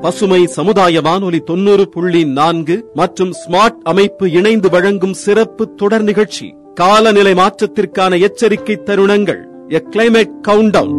பசுமை 0.00 0.46
சமுதாய 0.46 1.00
வானொலி 1.00 1.40
தொன்னூறு 1.40 1.88
புள்ளி 1.88 2.24
நான்கு 2.24 2.90
மற்றும் 2.94 3.32
ஸ்மார்ட் 3.32 3.80
அமைப்பு 3.82 4.30
இணைந்து 4.30 4.70
வழங்கும் 4.70 5.12
சிறப்பு 5.12 5.74
தொடர் 5.74 6.02
நிகழ்ச்சி 6.02 6.54
காலநிலை 6.74 7.34
மாற்றத்திற்கான 7.34 8.20
எச்சரிக்கை 8.20 8.76
தருணங்கள் 8.84 9.40
எ 9.68 9.82
கிளைமேட் 9.90 10.34
கவுண்டவுன் 10.48 10.96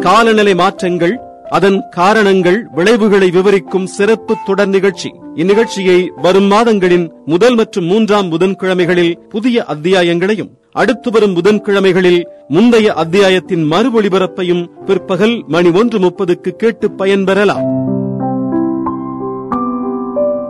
காலநிலை 0.00 0.54
மாற்றங்கள் 0.54 1.14
அதன் 1.48 1.82
காரணங்கள் 1.90 2.66
விளைவுகளை 2.74 3.30
விவரிக்கும் 3.30 3.86
சிறப்பு 3.86 4.34
தொடர் 4.44 4.68
நிகழ்ச்சி. 4.68 5.10
இந்நிகழ்ச்சியை 5.34 6.10
வரும் 6.22 6.46
மாதங்களின் 6.46 7.12
முதல் 7.24 7.54
மற்றும் 7.54 7.84
மூன்றாம் 7.84 8.30
புதன்கிழமைகளில் 8.30 9.14
புதிய 9.28 9.64
அத்தியாயங்களையும் 9.64 10.63
அடுத்து 10.74 11.10
வரும் 11.10 11.34
புதன்கிழமைகளில் 11.34 12.24
முந்தைய 12.48 12.92
அத்தியாயத்தின் 12.92 13.64
மறு 13.64 14.00
ஒளிபரப்பையும் 14.00 14.84
பிற்பகல் 14.86 15.44
மணி 15.48 15.70
ஒன்று 15.70 15.98
முப்பதுக்கு 15.98 16.50
கேட்டு 16.50 16.88
பயன்பெறலாம். 16.88 17.64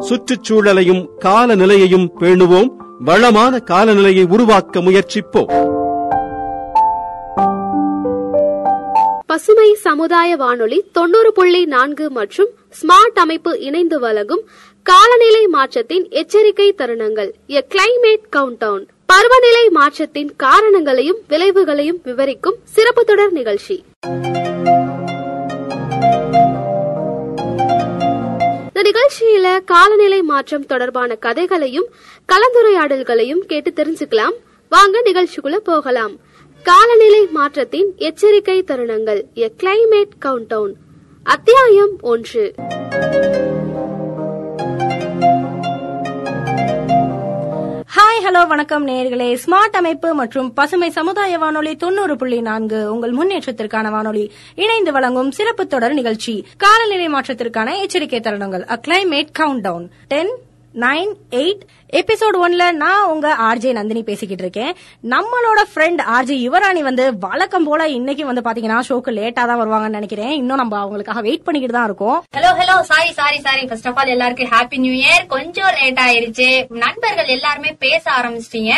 சுற்றுச்சூழலையும் 0.00 1.06
காலநிலையையும் 1.24 2.08
பேணுவோம். 2.20 2.70
வளமான 2.98 3.58
காலநிலையை 3.58 4.24
உருவாக்க 4.24 4.80
முயற்சிப்போம். 4.80 5.50
பசுமை 9.26 9.74
சமுதாய 9.74 10.36
வானொலி 10.36 10.84
தொண்ணூறு 10.92 11.32
புள்ளி 11.32 11.64
நான்கு 11.64 12.10
மற்றும் 12.10 12.48
ஸ்மார்ட் 12.82 13.18
அமைப்பு 13.18 13.60
இணைந்து 13.60 14.00
வழங்கும் 14.00 14.42
காலநிலை 14.82 15.46
மாற்றத்தின் 15.46 16.08
எச்சரிக்கை 16.10 16.74
தருணங்கள் 16.78 17.30
எ 17.46 17.66
கிளைமேட் 17.68 18.26
கவுண்டவுன் 18.36 18.86
பருவநிலை 19.06 19.68
மாற்றத்தின் 19.68 20.36
காரணங்களையும் 20.36 21.18
விளைவுகளையும் 21.28 22.00
விவரிக்கும் 22.04 22.56
சிறப்பு 22.64 23.04
தொடர் 23.04 23.32
நிகழ்ச்சி. 23.32 23.84
இந்த 28.66 28.82
நிகழ்ச்சியில 28.90 29.64
காலநிலை 29.64 30.22
மாற்றம் 30.22 30.66
தொடர்பான 30.66 31.14
கதைகளையும் 31.14 31.88
கலந்துரையாடல்களையும் 32.32 33.44
கேட்டு 33.46 33.70
தெரிஞ்சுக்கலாம். 33.70 34.36
வாங்க 34.68 35.02
நிகழ்ச்சிக்குள்ள 35.04 35.56
போகலாம். 35.56 36.16
காலநிலை 36.62 37.26
மாற்றத்தின் 37.26 37.92
எச்சரிக்கை 37.96 38.62
தருணங்கள். 38.62 39.22
எ 39.34 39.50
கிளைமேட் 39.62 40.16
கவுண்டவுன் 40.20 40.74
அத்தியாயம் 41.22 41.94
ஒன்று. 42.00 42.54
ஹலோ 48.24 48.46
வணக்கம் 48.46 48.86
நேயர்களே. 48.86 49.38
ஸ்மார்ட் 49.46 49.76
அமைப்பு 49.76 50.14
மற்றும் 50.14 50.52
பசுமை 50.52 50.90
சமுதாய 50.90 51.38
வானொலி 51.38 51.76
தொண்ணூறு 51.76 52.16
புள்ளி 52.16 52.40
நான்கு 52.40 52.92
உங்கள் 52.92 53.12
முன்னேற்றத்திற்கான 53.12 53.90
வானொலி. 53.90 54.32
இணைந்து 54.54 54.92
வழங்கும் 54.92 55.30
சிறப்பு 55.30 55.66
தொடர் 55.66 55.92
நிகழ்ச்சி. 55.92 56.46
காலநிலை 56.56 57.08
மாற்றத்திற்கான 57.08 57.80
எச்சரிக்கை 57.80 58.20
தருணங்கள். 58.20 58.70
A 58.70 58.80
climate 58.88 59.28
countdown 59.60 59.90
ten 60.08 60.30
nine 60.82 61.10
eight 61.40 61.60
episode 61.98 62.36
ஒன்ல 62.44 62.64
நான் 62.80 63.08
உங்க 63.10 63.26
ஆர்ஜே 63.48 63.72
நந்தினி 63.76 64.00
பேசிக்கிட்டு 64.08 64.44
இருக்கேன். 64.44 64.72
நம்மளோட 65.12 65.60
ஃப்ரெண்ட் 65.72 66.00
ஆர்ஜே 66.14 66.36
யுவராணி 66.44 66.80
வந்து 66.88 67.04
வழக்கம் 67.24 67.66
போல 67.68 67.86
இன்னைக்கு 67.98 68.24
வந்து 68.30 68.44
பாத்தீங்கன்னா 68.46 68.78
ஷோக்கு 68.88 69.12
லேட்டா 69.18 69.42
தான் 69.50 69.60
வருவாங்கன்னு 69.60 69.98
நினைக்கிறேன். 69.98 70.32
இன்னும் 70.40 70.60
நம்ம 70.62 70.74
அவங்களுக்காக 70.82 71.22
வெயிட் 71.28 71.46
பண்ணிக்கிட்டு 71.46 71.76
தான் 71.78 71.88
இருக்கோம். 71.90 72.18
Hello 72.38 72.50
hello 72.60 72.76
sorry 72.90 73.12
sorry 73.20 73.38
sorry 73.46 73.62
first 73.70 73.88
of 73.90 74.00
all 74.02 74.12
எல்லாருக்கும் 74.16 74.52
ஹாப்பி 74.56 74.80
நியூ 74.86 74.94
இயர் 75.04 75.24
கொஞ்சம் 75.36 75.72
லேட் 75.78 76.02
ஆயிருச்சு 76.06 76.50
நண்பர்கள் 76.84 77.32
எல்லாருமே 77.38 77.72
பேச 77.86 78.04
ஆரம்பிச்சிட்டீங்க. 78.18 78.74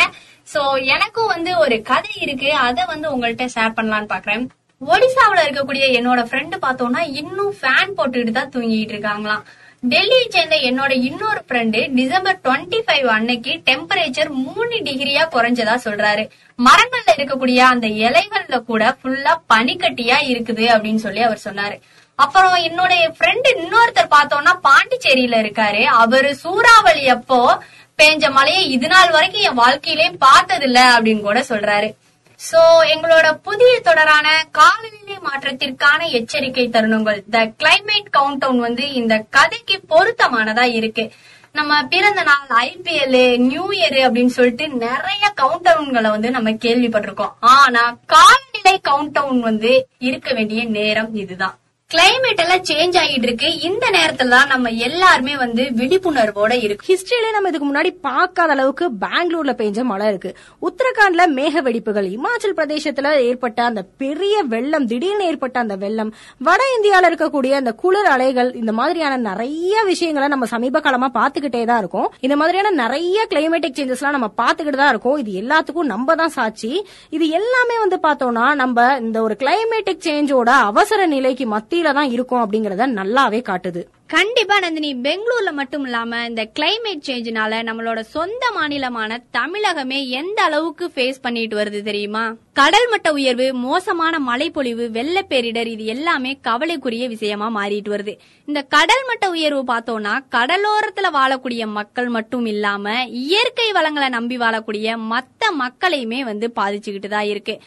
சோ 0.53 0.61
எனக்கும் 0.95 1.33
வந்து 1.35 1.53
ஒரு 1.65 1.77
கதை 1.91 2.15
இருக்கு. 2.25 2.51
அதை 2.67 2.83
வந்து 2.93 3.07
உங்கள்ட்ட 3.15 3.47
ஷேர் 3.57 3.77
பண்ணலாம்னு 3.79 4.13
பாக்குறேன். 4.15 4.45
ஒடிசாவுல 4.81 5.43
இருக்கக்கூடிய 5.45 5.85
என்னோட 5.99 6.21
ஃப்ரெண்டு 6.29 6.57
பார்த்தோம்னா 6.65 7.01
இன்னும் 7.21 7.55
ஃபேன் 7.61 7.95
போட்டுக்கிட்டு 7.97 8.33
தான் 8.35 8.53
தூங்கிட்டு 8.55 8.93
இருக்காங்களாம். 8.95 9.45
டெல்லியை 9.83 10.27
சேர்ந்த 10.29 10.55
என்னோட 10.55 10.91
இன்னொரு 11.07 11.41
ஃப்ரெண்டு 11.47 11.79
டிசம்பர் 11.93 12.39
டுவெண்ட்டி 12.43 12.79
ஃபைவ் 12.85 13.05
அன்னைக்கு 13.05 13.51
டெம்பரேச்சர் 13.69 14.29
மூணு 14.29 14.75
டிகிரியா 14.87 15.23
குறைஞ்சதா 15.35 15.75
சொல்றாரு. 15.83 16.23
மரங்கள்ல 16.59 17.13
இருக்கக்கூடிய 17.17 17.57
அந்த 17.73 17.87
இலைகள்ல 17.87 18.57
கூட 18.63 18.97
ஃபுல்லா 19.01 19.33
பனிக்கட்டியா 19.53 20.17
இருக்குது 20.31 20.65
அப்படின்னு 20.75 21.03
சொல்லி 21.05 21.21
அவர் 21.21 21.43
சொன்னாரு. 21.43 21.77
அப்புறம் 22.15 22.55
என்னோட 22.55 22.93
ஃப்ரெண்டு 23.17 23.51
இன்னொருத்தர் 23.57 24.13
பார்த்தோம்னா 24.15 24.53
பாண்டிச்சேரியில 24.67 25.37
இருக்காரு. 25.43 25.83
அவரு 25.83 26.35
சூறாவளி 26.35 27.07
அப்போ 27.09 27.39
பேஞ்ச 27.97 28.31
மழையை 28.31 28.69
இது 28.69 28.87
நாள் 28.87 29.11
வரைக்கும் 29.11 29.41
என் 29.41 29.61
வாழ்க்கையிலே 29.63 30.09
பார்த்ததில்ல 30.25 30.81
அப்படின்னு 30.95 31.21
கூட 31.21 31.39
சொல்றாரு. 31.49 31.91
சோ 32.39 32.61
எங்களோட 32.93 33.27
புதிய 33.41 33.79
தொடரான 33.81 34.27
காலநிலை 34.51 35.17
மாற்றத்திற்கான 35.23 36.09
எச்சரிக்கை 36.09 36.69
தருணங்கள். 36.69 37.19
த 37.29 37.39
கிளைமேட் 37.61 38.09
கவுண்டவுன் 38.17 38.57
வந்து 38.57 38.91
இந்த 38.91 39.25
கதைக்கு 39.29 39.81
பொருத்தமானதா 39.89 40.65
இருக்கு. 40.73 41.11
நம்ம 41.51 41.83
பிறந்த 41.83 42.23
நாள் 42.23 42.47
ஐபிஎல் 42.47 43.37
நியூ 43.37 43.71
இயர் 43.71 43.97
அப்படின்னு 44.07 44.25
சொல்லிட்டு 44.25 44.67
நிறைய 44.69 45.33
கவுண்டவுன்களை 45.41 46.09
வந்து 46.09 46.31
நம்ம 46.31 46.51
கேள்விப்பட்டிருக்கோம். 46.51 47.33
ஆனா 47.39 47.97
காலநிலை 48.05 48.79
கவுண்டவுன் 48.81 49.39
வந்து 49.39 49.87
இருக்க 49.97 50.33
வேண்டிய 50.33 50.63
நேரம் 50.65 51.15
இதுதான். 51.15 51.57
கிளைமேட் 51.93 52.39
எல்லாம் 52.43 52.63
சேஞ்ச் 52.69 52.95
ஆகிட்டு 53.01 53.27
இருக்கு 53.27 53.49
இந்த 53.67 53.85
நேரத்துல 53.95 54.31
தான் 54.33 54.49
நம்ம 54.53 54.71
எல்லாருமே 54.87 55.35
வந்து 55.41 55.63
விழிப்புணர்வோட 55.79 56.53
இருக்கு. 56.63 56.87
ஹிஸ்டரியில 56.89 57.27
நம்ம 57.35 57.49
இதுக்கு 57.51 57.67
முன்னாடி 57.69 57.91
பார்க்காத 58.07 58.51
அளவுக்கு 58.55 58.85
பெங்களூர்ல 59.03 59.51
பெஞ்ச 59.61 59.83
மழை 59.91 60.07
இருக்கு. 60.11 60.31
உத்தரகாண்ட்ல 60.67 61.25
மேக 61.37 61.61
வெடிப்புகள் 61.67 62.07
இமாச்சல் 62.15 62.55
பிரதேசத்துல 62.57 63.13
ஏற்பட்ட 63.27 63.61
அந்த 63.67 63.83
பெரிய 64.03 64.41
வெள்ளம் 64.53 64.87
திடீர்னு 64.91 65.27
ஏற்பட்ட 65.29 65.59
அந்த 65.63 65.77
வெள்ளம் 65.83 66.11
வட 66.47 66.61
இந்தியால 66.77 67.11
இருக்கக்கூடிய 67.11 67.53
அந்த 67.61 67.73
குளிர் 67.83 68.09
அலைகள் 68.15 68.51
இந்த 68.61 68.73
மாதிரியான 68.79 69.21
நிறைய 69.29 69.83
விஷயங்களை 69.91 70.27
நம்ம 70.35 70.49
சமீப 70.53 70.81
காலமா 70.89 71.09
பாத்துக்கிட்டே 71.19 71.63
தான் 71.71 71.81
இருக்கும். 71.85 72.11
இந்த 72.27 72.37
மாதிரியான 72.41 72.73
நிறைய 72.83 73.25
கிளைமேட்டிக் 73.31 73.79
சேஞ்சஸ் 73.79 74.03
எல்லாம் 74.03 74.17
நம்ம 74.17 74.31
பாத்துக்கிட்டு 74.43 74.81
தான் 74.83 74.93
இருக்கோம். 74.95 75.17
இது 75.23 75.31
எல்லாத்துக்கும் 75.43 75.91
நம்ம 75.93 76.17
தான் 76.23 76.35
சாட்சி. 76.37 76.73
இது 77.17 77.27
எல்லாமே 77.41 77.79
வந்து 77.85 77.99
பார்த்தோம்னா 78.09 78.45
நம்ம 78.65 78.89
இந்த 79.05 79.17
ஒரு 79.29 79.37
கிளைமேட்டிக் 79.45 80.05
சேஞ்சோட 80.09 80.51
அவசர 80.69 81.09
நிலைக்கு 81.15 81.47
மத்திய 81.55 81.75
மத்தியில 81.77 81.97
தான் 81.97 82.13
இருக்கும் 82.15 82.41
அப்படிங்கறத 82.43 82.85
நல்லாவே 82.99 83.39
காட்டுது. 83.49 83.81
கண்டிப்பா 84.13 84.55
நந்தினி 84.63 84.89
பெங்களூர்ல 85.05 85.49
மட்டும் 85.57 85.83
இல்லாம 85.87 86.19
இந்த 86.27 86.43
கிளைமேட் 86.57 87.03
சேஞ்சினால 87.07 87.59
நம்மளோட 87.67 87.99
சொந்த 88.13 88.43
மாநிலமான 88.57 89.17
தமிழகமே 89.37 89.99
எந்த 90.19 90.39
அளவுக்கு 90.47 90.85
ஃபேஸ் 90.93 91.19
பண்ணிட்டு 91.25 91.55
வருது 91.59 91.79
தெரியுமா? 91.89 92.23
கடல் 92.59 92.87
மட்ட 92.91 93.09
உயர்வு 93.17 93.47
மோசமான 93.65 94.19
மழைப்பொழிவு 94.29 94.85
வெள்ளப்பேரிடர் 94.97 95.71
இது 95.73 95.85
எல்லாமே 95.95 96.31
கவலைக்குரிய 96.47 97.07
விஷயமா 97.15 97.49
மாறிட்டு 97.57 97.91
வருது. 97.95 98.15
இந்த 98.47 98.61
கடல் 98.75 99.05
மட்ட 99.09 99.27
உயர்வு 99.35 99.61
பார்த்தோம்னா 99.73 100.13
கடலோரத்துல 100.37 101.11
வாழக்கூடிய 101.19 101.65
மக்கள் 101.79 102.09
மட்டும் 102.17 102.47
இல்லாம 102.53 102.95
இயற்கை 103.25 103.67
வளங்களை 103.79 104.09
நம்பி 104.17 104.39
வாழக்கூடிய 104.45 104.95
மத்த 105.13 105.51
மக்களையுமே 105.63 106.21
வந்து 106.31 106.49
பாதிச்சுக்கிட்டு 106.61 107.11
தான் 107.17 107.29
இருக்கு. 107.33 107.57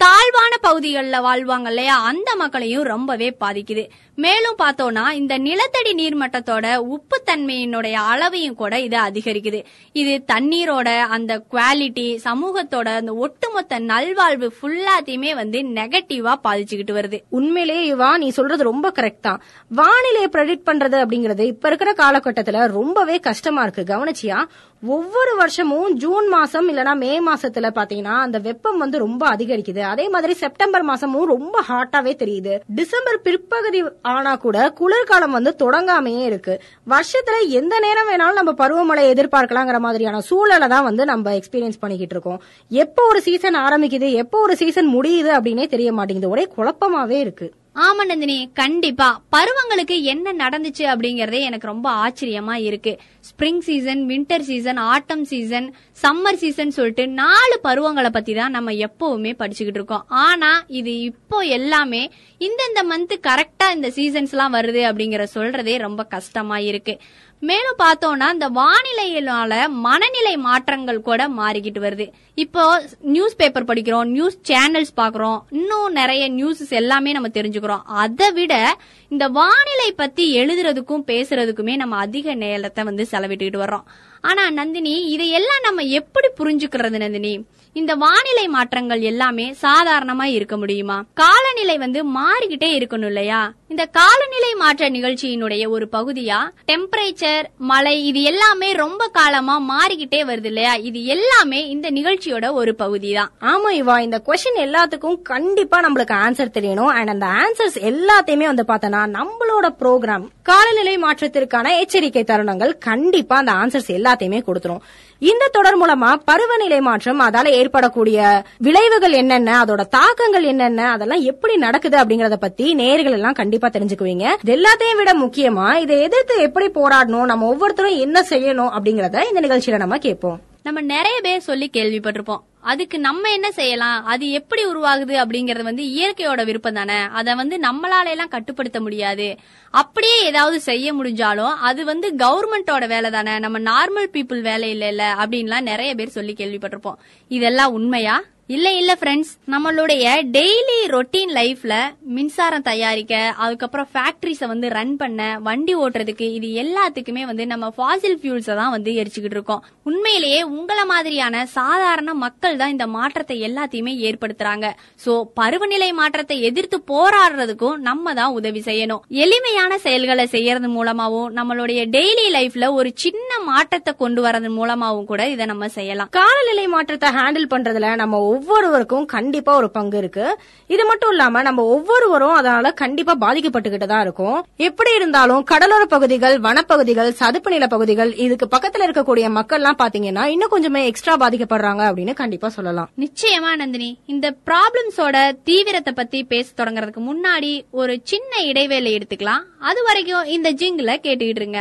தாழ்வான 0.00 0.56
பகுதிகளில் 0.60 1.20
வாழ்வாங்க 1.20 1.66
இல்லையா? 1.66 2.00
அந்த 2.00 2.36
மக்களையும் 2.36 2.82
ரொம்பவே 2.82 3.36
பாதிக்குது. 3.40 3.84
மேலும் 4.24 4.56
பார்த்தோம்னா 4.58 5.10
இந்த 5.10 5.38
நிலத்தடி 5.38 5.92
நீர்மட்டத்தோட 5.92 6.66
உப்புத்தன்மையினுடைய 6.94 7.96
அளவையும் 8.12 8.54
கூட 8.54 8.80
இது 8.80 8.98
அதிகரிக்குது. 8.98 9.64
இது 9.92 10.24
தண்ணீரோட 10.32 10.98
அந்த 10.98 11.42
குவாலிட்டி 11.50 12.06
சமூகத்தோட 12.24 12.88
அந்த 12.94 13.14
ஒட்டுமொத்த 13.14 13.78
நல்வாழ்வு 13.78 14.52
ஃபுல்லாத்தையுமே 14.58 15.34
வந்து 15.34 15.60
நெகட்டிவா 15.60 16.34
பாதிச்சுக்கிட்டு 16.44 16.96
வருது. 16.98 17.20
உண்மையிலேயே 17.28 17.94
இவா 17.94 18.16
நீ 18.16 18.28
சொல்றது 18.28 18.62
ரொம்ப 18.62 18.92
கரெக்ட் 18.94 19.20
தான். 19.20 19.42
வானிலையை 19.74 20.30
ப்ரெடிக்ட் 20.32 20.68
பண்றது 20.70 20.98
அப்படிங்கறது 21.04 21.40
இப்ப 21.40 21.68
இருக்கிற 21.68 21.92
காலகட்டத்துல 21.92 22.66
ரொம்பவே 22.66 23.18
கஷ்டமா 23.18 23.62
இருக்கு. 23.62 23.84
கவனிச்சியா? 23.94 24.40
ஒவ்வொரு 24.86 25.36
வருஷமும் 25.36 25.94
ஜூன் 25.94 26.28
மாசம் 26.28 26.66
இல்லனா 26.72 26.96
மே 26.96 27.20
மாசத்துல 27.26 27.68
பாத்தீங்கன்னா 27.78 28.16
அந்த 28.18 28.38
வெப்பம் 28.38 28.78
வந்து 28.78 28.98
ரொம்ப 28.98 29.36
அதிகரிக்குது. 29.36 29.78
அதே 29.78 30.08
மாதிரி 30.08 30.34
செப்டம்பர் 30.34 30.84
மாசமும் 30.84 31.24
ரொம்ப 31.24 31.64
ஹாட்டாவே 31.68 32.12
தெரியுது. 32.24 32.60
டிசம்பர் 32.74 33.20
பிற்பகுதி 33.20 33.82
ஆனா 34.12 34.32
கூட 34.44 34.56
குளிர்காலம் 34.80 35.36
வந்து 35.36 35.52
தொடங்காமையே 35.58 36.22
இருக்கு. 36.30 36.54
வருஷத்துல 36.92 37.36
எந்த 37.58 37.74
நேரம் 37.84 38.08
வேணாலும் 38.10 38.38
நம்ம 38.40 38.54
பருவமழை 38.62 39.04
எதிர்பார்க்கலாங்கிற 39.12 39.78
மாதிரியான 39.86 40.20
சூழலை 40.30 40.68
தான் 40.68 40.88
வந்து 40.88 41.04
நம்ம 41.12 41.32
எக்ஸ்பீரியன்ஸ் 41.32 41.82
பண்ணிக்கிட்டு 41.82 42.16
இருக்கோம். 42.16 42.40
எப்போ 42.84 43.04
ஒரு 43.08 43.22
சீசன் 43.28 43.58
ஆரம்பிக்குது 43.66 44.10
எப்போ 44.24 44.38
ஒரு 44.40 44.56
சீசன் 44.56 44.90
முடியுது 44.96 45.32
அப்படின்னே 45.38 45.66
தெரிய 45.74 45.92
மாட்டேங்குது. 45.92 46.34
ஒரே 46.34 46.46
குழப்பமாவே 46.56 47.18
இருக்கு. 47.26 47.48
ஆமா 47.86 48.04
நந்தினி 48.04 48.36
கண்டிப்பா. 48.54 49.22
பருவங்களுக்கு 49.34 49.96
என்ன 50.02 50.32
நடந்துச்சு 50.32 50.84
அப்படிங்கறதே 50.92 51.40
எனக்கு 51.48 51.66
ரொம்ப 51.66 51.88
ஆச்சரியமா 52.04 52.54
இருக்கு. 52.68 52.92
Spring 53.28 53.58
season 53.58 54.06
winter 54.06 54.44
season 54.48 54.76
autumn 54.76 55.24
season 55.24 55.66
summer 56.02 56.40
season 56.42 56.70
சொல்லிட்டு 56.70 57.04
நாலு 57.08 57.56
பருவங்களை 57.62 58.10
பத்தி 58.10 58.34
தான் 58.34 58.50
நம்ம 58.50 58.72
எப்பவுமே 58.86 59.32
படிச்சுக்கிட்டு 59.42 59.78
இருக்கோம். 59.80 60.04
ஆனா 60.08 60.64
இது 60.80 61.00
இப்போ 61.00 61.40
எல்லாமே 61.58 62.02
இந்தந்த 62.40 62.82
மந்த் 62.90 63.14
கரெக்டா 63.28 63.68
இந்த 63.74 63.88
சீசன்ஸ் 63.88 64.30
எல்லாம் 64.30 64.54
வருது 64.54 64.82
அப்படிங்கிற 64.90 65.26
சொல்றதே 65.34 65.78
ரொம்ப 65.78 66.04
கஷ்டமா 66.04 66.58
இருக்கு. 66.58 66.96
மேலும் 67.40 67.78
பார்த்தோம்னா 67.78 68.32
இந்த 68.32 68.48
வானிலையினால 68.48 69.68
மனநிலை 69.68 70.36
மாற்றங்கள் 70.36 71.00
கூட 71.00 71.28
மாறிக்கிட்டு 71.28 71.80
வருது. 71.84 72.10
இப்போ 72.34 72.82
நியூஸ் 73.00 73.36
பேப்பர் 73.36 73.64
படிக்கிறோம் 73.64 74.04
நியூஸ் 74.04 74.38
சேனல்ஸ் 74.48 74.92
பாக்குறோம் 74.96 75.40
இன்னும் 75.50 75.92
நிறைய 75.92 76.30
நியூஸஸ் 76.30 76.70
எல்லாமே 76.70 77.12
நம்ம 77.12 77.28
தெரிஞ்சுக்கிறோம். 77.28 77.82
அதை 77.84 78.30
விட 78.30 78.76
இந்த 79.08 79.28
வானிலை 79.28 79.92
பத்தி 79.92 80.38
எழுதுறதுக்கும் 80.38 81.06
பேசுறதுக்குமே 81.06 81.76
நம்ம 81.76 81.96
அதிக 81.96 82.34
நேரத்தை 82.34 82.84
வந்து 82.84 83.06
செலவிட்டுக்கிட்டு 83.12 83.62
வர்றோம். 83.64 83.84
ஆனா 84.20 84.50
நந்தினி 84.50 85.06
இதையெல்லாம் 85.06 85.60
நம்ம 85.62 85.82
எப்படி 85.82 86.28
புரிஞ்சுக்கிறது 86.38 86.98
நந்தினி? 86.98 87.44
இந்த 87.72 87.94
வானிலை 87.94 88.48
மாற்றங்கள் 88.48 89.00
எல்லாமே 89.00 89.54
சாதாரணமா 89.62 90.24
இருக்க 90.24 90.56
முடியுமா? 90.56 91.04
காலநிலை 91.14 91.78
வந்து 91.78 92.04
மாறிக்கிட்டே 92.04 92.78
இருக்கணும் 92.78 93.06
இல்லையா? 93.06 93.52
இந்த 93.70 93.86
காலநிலை 93.86 94.54
மாற்ற 94.54 94.88
நிகழ்ச்சியினுடைய 94.88 95.68
ஒரு 95.68 95.88
பகுதியா? 95.92 96.38
டெம்பரேச்சர் 96.70 97.46
மழை 97.70 98.06
இது 98.06 98.22
எல்லாமே 98.22 98.72
ரொம்ப 98.72 99.08
காலமா 99.08 99.56
மாறிக்கிட்டே 99.60 100.20
வருது 100.24 100.44
இல்லையா? 100.44 100.74
இது 100.74 101.04
எல்லாமே 101.04 101.68
இந்த 101.68 101.90
நிகழ்ச்சியோட 101.90 102.52
ஒரு 102.52 102.74
பகுதி 102.74 103.12
தான் 103.12 103.30
ஆமா 103.40 103.72
இவா. 103.80 103.96
இந்த 104.00 104.22
கொஸ்டின் 104.26 104.60
எல்லாத்துக்கும் 104.66 105.22
கண்டிப்பா 105.22 105.80
நம்மளுக்கு 105.80 106.14
ஆன்சர் 106.26 106.54
தெரியணும். 106.56 106.92
அண்ட் 106.92 107.08
அந்த 107.08 107.26
ஆன்சர்ஸ் 107.42 107.78
எல்லாத்தையுமே 107.90 108.48
வந்து 108.52 108.64
பார்த்தோன்னா 108.68 109.02
நம்மளோட 109.18 109.68
ப்ரோக்ராம் 109.82 110.24
காலநிலை 110.42 110.98
மாற்றத்திற்கான 110.98 111.76
எச்சரிக்கை 111.80 112.24
தருணங்கள் 112.24 112.78
கண்டிப்பா 112.78 113.36
அந்த 113.36 113.52
ஆன்சர்ஸ் 113.52 113.92
எல்லாத்தையுமே 113.98 114.40
கொடுத்துரும். 114.48 114.82
இந்த 115.18 115.44
தொடர் 115.48 115.78
மூலமா 115.80 116.10
பருவநிலை 116.24 116.80
மாற்றம் 116.80 117.20
அதால 117.20 117.46
ஏற்படக்கூடிய 117.60 118.18
விளைவுகள் 118.66 119.12
என்னென்ன 119.12 119.64
அதோட 119.64 119.82
தாக்கங்கள் 119.88 120.42
என்னென்ன 120.42 120.90
அதெல்லாம் 120.90 121.22
எப்படி 121.22 121.56
நடக்குது 121.56 121.96
அப்படிங்கறத 121.98 122.36
பத்தி 122.36 122.74
நேர்கள் 122.82 123.16
எல்லாம் 123.16 123.32
கண்டிப்பா 123.32 123.56
தெரிஞ்சுக்குவீங்க. 123.66 124.36
இது 124.42 124.56
எல்லாத்தையும் 124.56 124.96
விட 124.96 125.12
முக்கியமா 125.14 125.76
இதை 125.76 126.00
எதிர்த்து 126.00 126.40
எப்படி 126.40 126.66
போராடணும் 126.66 127.24
நம்ம 127.24 127.46
ஒவ்வொருத்தரும் 127.46 127.98
என்ன 127.98 128.20
செய்யணும் 128.20 128.74
அப்படிங்கறத 128.76 129.24
இந்த 129.28 129.40
நிகழ்ச்சியில 129.40 129.76
நம்ம 129.76 129.98
கேட்போம். 129.98 130.40
நம்ம 130.62 130.80
நிறைய 130.80 131.20
பேர் 131.20 131.40
சொல்லி 131.40 131.70
கேள்விப்பட்டிருப்போம். 131.72 132.40
அதுக்கு 132.60 132.98
நம்ம 132.98 133.30
என்ன 133.30 133.50
செய்யலாம் 133.50 134.04
அது 134.04 134.30
எப்படி 134.30 134.66
உருவாகுது 134.66 135.14
அப்படிங்கறது 135.24 135.62
வந்து 135.62 135.82
இயற்கையோட 135.82 136.44
விருப்பம் 136.44 136.74
தானே. 136.74 136.94
அதை 136.94 137.34
வந்து 137.34 137.56
நம்மளால 137.56 138.06
எல்லாம் 138.08 138.28
கட்டுப்படுத்த 138.28 138.80
முடியாது. 138.80 139.36
அப்படியே 139.70 140.24
ஏதாவது 140.24 140.60
செய்ய 140.60 140.94
முடிஞ்சாலும் 140.94 141.54
அது 141.54 141.84
வந்து 141.84 142.14
கவர்மெண்டோட 142.18 142.88
வேலை 142.88 143.10
தானே. 143.10 143.38
நம்ம 143.38 143.58
நார்மல் 143.58 144.08
பீப்புள் 144.12 144.40
வேலை 144.40 144.70
இல்ல 144.70 144.88
இல்ல 144.88 145.14
அப்படின்லாம் 145.18 145.60
நிறைய 145.60 145.94
பேர் 145.94 146.08
சொல்லி 146.08 146.34
கேள்விப்பட்டிருப்போம். 146.38 146.98
இதெல்லாம் 147.28 147.72
உண்மையா? 147.72 148.22
இல்ல 148.54 148.68
இல்ல 148.80 148.92
ஃப்ரெண்ட்ஸ் 148.98 149.30
நம்மளுடைய 149.52 150.04
டெய்லி 150.34 150.76
ரொட்டீன் 150.92 151.32
லைஃப்ல 151.38 151.74
மின்சாரம் 152.16 152.64
தயாரிக்க 152.68 153.14
அதுக்கப்புறம் 153.44 153.88
ஃபேக்டரிஸ 153.94 154.46
வந்து 154.52 154.68
ரன் 154.76 154.94
பண்ண 155.02 155.26
வண்டி 155.48 155.74
ஓட்டுறதுக்கு 155.82 156.26
இது 156.36 156.48
எல்லாத்துக்குமே 156.62 157.22
வந்து 157.30 157.44
நம்ம 157.50 157.66
ஃபாசில் 157.76 158.16
ஃபியூல்ஸ 158.20 158.48
தான் 158.60 158.72
வந்து 158.76 158.92
எரிச்சுக்கிட்டு 159.00 159.36
இருக்கோம். 159.38 159.60
உண்மையிலேயே 159.90 160.38
உங்களை 160.58 160.84
மாதிரியான 160.92 161.44
சாதாரண 161.56 162.14
மக்கள் 162.24 162.56
தான் 162.62 162.72
இந்த 162.74 162.86
மாற்றத்தை 162.96 163.36
எல்லாத்தையுமே 163.48 163.94
ஏற்படுத்துறாங்க. 164.10 164.70
சோ 165.04 165.10
பருவநிலை 165.40 165.90
மாற்றத்தை 166.00 166.38
எதிர்த்து 166.50 166.78
போராடுறதுக்கும் 166.92 167.76
நம்ம 167.90 168.14
தான் 168.20 168.38
உதவி 168.38 168.62
செய்யணும். 168.70 169.04
எளிமையான 169.26 169.78
செயல்களை 169.86 170.26
செய்யறது 170.36 170.70
மூலமாவும் 170.78 171.28
நம்மளுடைய 171.40 171.82
டெய்லி 171.98 172.26
லைஃப்ல 172.38 172.72
ஒரு 172.78 172.92
சின்ன 173.04 173.30
மாற்றத்தை 173.50 173.94
கொண்டு 174.02 174.22
வரது 174.28 174.52
மூலமாவும் 174.58 175.08
கூட 175.12 175.28
இதை 175.36 175.44
நம்ம 175.52 175.70
செய்யலாம். 175.78 176.12
காலநிலை 176.20 176.66
மாற்றத்தை 176.78 177.12
ஹேண்டில் 177.20 177.52
பண்றதுல 177.54 177.94
நம்ம 178.04 178.24
ஒவ்வொருவருக்கும் 178.38 179.06
கண்டிப்பா 179.14 179.52
ஒரு 179.60 179.70
பங்கு 179.76 179.98
இருக்கு. 180.02 180.26
இது 180.74 180.82
மட்டும் 180.90 181.12
இல்லாம 181.14 181.42
நம்ம 181.48 181.64
ஒவ்வொருவரும் 181.74 182.36
அதனால 182.40 182.72
கண்டிப்பா 182.82 183.14
பாதிக்கப்பட்டுக்கிட்டு 183.24 183.90
தான் 183.92 184.04
இருக்கும். 184.06 184.38
எப்படி 184.68 184.90
இருந்தாலும் 184.98 185.42
கடலோர 185.52 185.84
பகுதிகள் 185.94 186.36
வனப்பகுதிகள் 186.46 187.10
சதுப்பு 187.20 187.50
நில 187.54 187.66
பகுதிகள் 187.74 188.10
இதுக்கு 188.26 188.48
பக்கத்துல 188.54 188.86
இருக்கக்கூடிய 188.86 189.26
மக்கள்லாம் 189.38 189.80
பாத்தீங்கன்னா 189.82 190.24
இன்னும் 190.34 190.52
கொஞ்சமே 190.54 190.82
எக்ஸ்ட்ரா 190.90 191.16
பாதிக்கப்படுறாங்க 191.22 191.82
அப்படின்னு 191.88 192.14
கண்டிப்பா 192.22 192.48
சொல்லலாம். 192.56 192.90
நிச்சயமா 193.04 193.52
நந்தினி. 193.62 193.90
இந்த 194.14 194.26
ப்ராப்ளம்ஸோட 194.48 195.16
தீவிரத்தை 195.48 195.94
பத்தி 196.00 196.20
பேச 196.34 196.48
தொடங்குறதுக்கு 196.60 197.02
முன்னாடி 197.10 197.52
ஒரு 197.80 197.94
சின்ன 198.12 198.42
இடைவேளை 198.50 198.92
எடுத்துக்கலாம். 198.98 199.44
அது 199.70 199.82
வரைக்கும் 199.88 200.24
இந்த 200.36 200.52
ஜிங்கில 200.52 200.94
கேட்டுக்கிட்டு 201.06 201.42
இருங்க. 201.42 201.60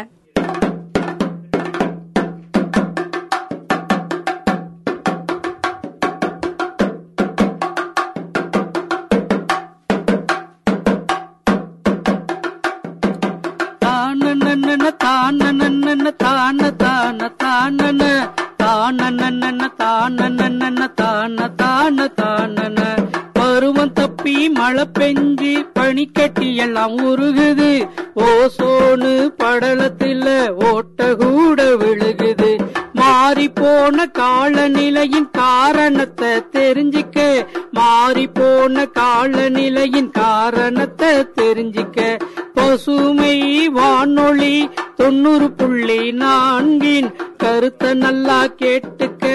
தான 16.11 16.71
தான 16.71 17.27
தான 17.27 17.31
தானன 17.43 18.29
தானனனன 18.63 19.67
தானனனன 19.77 20.93
தான 20.95 21.47
தான 21.47 22.07
தானன 22.15 22.95
பருவம் 23.33 23.93
தப்பி 23.93 24.49
மழை 24.49 24.85
பெஞ்சு 24.99 25.67
பனிக்கட்டி 25.73 26.55
எல்லாம் 26.55 26.97
உருகுது. 26.97 27.89
ஓசோனு 28.15 29.33
படலத்தில 29.43 30.49
ஓட்ட 30.73 31.15
கூட 31.15 31.75
விழுகுது. 31.75 32.56
மாறி 33.27 33.49
போன 33.49 34.05
காலநிலையின் 34.17 35.29
காரணத்தை 35.31 36.29
தெரிஞ்சிக்க. 36.51 37.17
மாறி 37.71 38.27
போன 38.27 38.85
காலநிலையின் 38.99 40.09
காரணத்தை 40.09 41.09
தெரிஞ்சிக்க. 41.39 42.19
பசுமை 42.53 43.67
வானொலி 43.69 44.69
தொண்ணூறு 44.95 45.51
புள்ளி 45.51 45.99
நான்கின் 46.11 47.09
கருத்தை 47.37 47.93
நல்லா 47.93 48.43
கேட்டுக்க. 48.43 49.25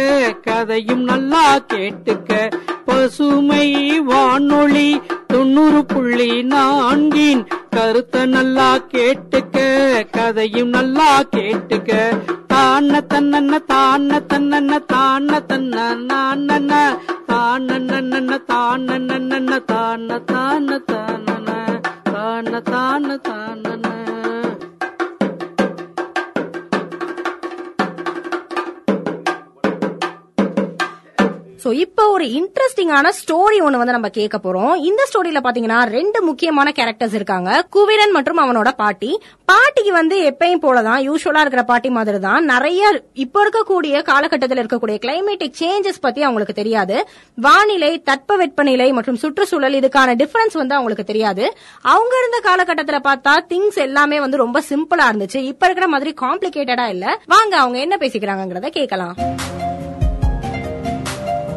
கதையும் 0.42 1.04
நல்லா 1.04 1.58
கேட்டுக்க. 1.72 2.50
பசுமை 2.84 3.66
வானொலி 4.00 5.00
தொண்ணூறு 5.26 5.84
புள்ளி 5.84 6.30
நான்கின் 6.42 7.42
கருத்தை 7.70 8.26
நல்லா 8.26 8.78
கேட்டுக்க 8.92 9.56
கதையும் 10.10 10.68
நல்லா 10.68 11.22
கேட்டுக்க. 11.36 11.90
தான 12.46 13.00
தன்னன்ன 13.08 13.58
தான 13.66 14.20
தன்னன்ன 14.28 14.78
தான 14.86 15.40
தன்ன 15.40 15.96
தான 16.06 16.70
தான 17.26 17.78
நன்னன்ன 17.78 18.38
தான 18.44 20.18
தான 20.20 20.78
தான 20.78 20.78
தான 22.60 23.16
தான 23.18 24.11
சோ 31.62 31.72
இப்போ 31.72 32.10
ஒரு 32.10 32.24
இன்ட்ரெஸ்டிங்கான 32.38 33.08
ஸ்டோரி 33.18 33.58
ஒன்னு 33.64 33.80
வந்து 33.80 33.96
நம்ம 33.96 34.08
கேட்க 34.08 34.36
போறோம். 34.44 34.74
இந்த 34.88 35.02
ஸ்டோரியில 35.10 35.40
பாத்தீங்கன்னா 35.46 35.80
ரெண்டு 35.96 36.22
முக்கியமான 36.22 36.72
கேரக்டர்ஸ் 36.78 37.14
இருக்காங்க. 37.14 37.66
குவிரன் 37.70 38.10
மற்றும் 38.10 38.40
அவனோட 38.44 38.70
பாட்டி. 38.76 39.10
பாட்டிக்கு 39.44 39.92
வந்து 39.92 40.16
எப்பயும் 40.30 40.62
போலதான் 40.64 41.00
யூஸ்வலா 41.08 41.40
இருக்கிற 41.40 41.62
பாட்டி 41.62 41.90
மாதிரி 41.90 42.18
தான் 42.18 42.44
நிறைய 42.44 43.02
இப்ப 43.12 43.44
இருக்கக்கூடிய 43.44 44.02
காலகட்டத்தில் 44.02 44.62
இருக்கக்கூடிய 44.62 44.98
கிளைமேட்டிக் 45.04 45.58
சேஞ்சஸ் 45.60 46.00
பத்தி 46.00 46.22
அவங்களுக்கு 46.22 46.54
தெரியாது. 46.54 47.06
வானிலை 47.34 48.02
தட்பவெப்பநிலை 48.10 48.92
மற்றும் 48.92 49.16
சுற்றுச்சூழல் 49.16 49.78
இதுக்கான 49.80 50.16
டிஃபரன்ஸ் 50.22 50.52
வந்து 50.52 50.74
அவங்களுக்கு 50.74 51.04
தெரியாது. 51.04 51.56
அவங்க 51.80 52.14
இருந்த 52.18 52.40
காலகட்டத்தில் 52.48 53.06
பார்த்தா 53.08 53.34
திங்ஸ் 53.52 53.80
எல்லாமே 53.88 54.20
வந்து 54.20 54.36
ரொம்ப 54.36 54.62
சிம்பிளா 54.70 55.06
இருந்துச்சு. 55.12 55.36
இப்ப 55.36 55.66
இருக்கிற 55.66 55.88
மாதிரி 55.88 56.14
காம்ப்ளிகேட்டடா 56.20 56.88
இல்ல. 56.88 57.18
வாங்க 57.26 57.56
அவங்க 57.56 57.78
என்ன 57.78 57.96
பேசிக்கிறாங்கிறத 58.00 58.68
கேட்கலாம். 58.68 59.16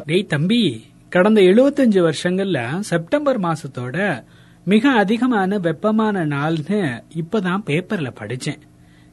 டேய் 0.05 0.25
தம்பி 0.25 0.85
கடந்த 1.09 1.41
75 1.41 2.11
வருஷங்கள்ல 2.11 2.79
செப்டம்பர் 2.79 3.39
மாசத்தோட 3.39 4.23
மிக 4.65 4.91
அதிகமான 4.91 5.57
வெப்பமான 5.57 6.25
நாள்னு 6.25 7.03
இப்பதான் 7.15 7.61
பேப்பர்ல 7.65 8.13
படிச்சேன். 8.19 8.59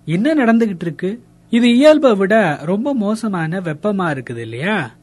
என்ன 0.04 0.34
நடந்துகிட்டு 0.34 0.80
இருக்கு? 0.80 1.22
இது 1.50 1.75
இயல்பை 1.75 2.14
விட 2.14 2.58
ரொம்ப 2.62 2.94
மோசமான 2.94 3.61
வெப்பமா 3.61 4.06
இருக்குது 4.11 4.38
இல்லையா? 4.38 4.94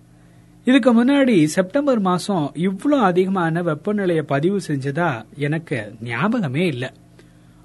இதுக்கு 0.66 1.06
முன்னாடி 1.06 1.44
செப்டம்பர் 1.44 2.00
மாசம் 2.00 2.52
இவ்வளோ 2.56 3.00
அதிகமான 3.02 3.62
வெப்பநிலையை 3.62 4.22
பதிவு 4.22 4.60
செஞ்சதா 4.68 5.24
எனக்கு 5.36 5.94
ஞாபகமே 6.02 6.66
இல்ல. 6.68 6.94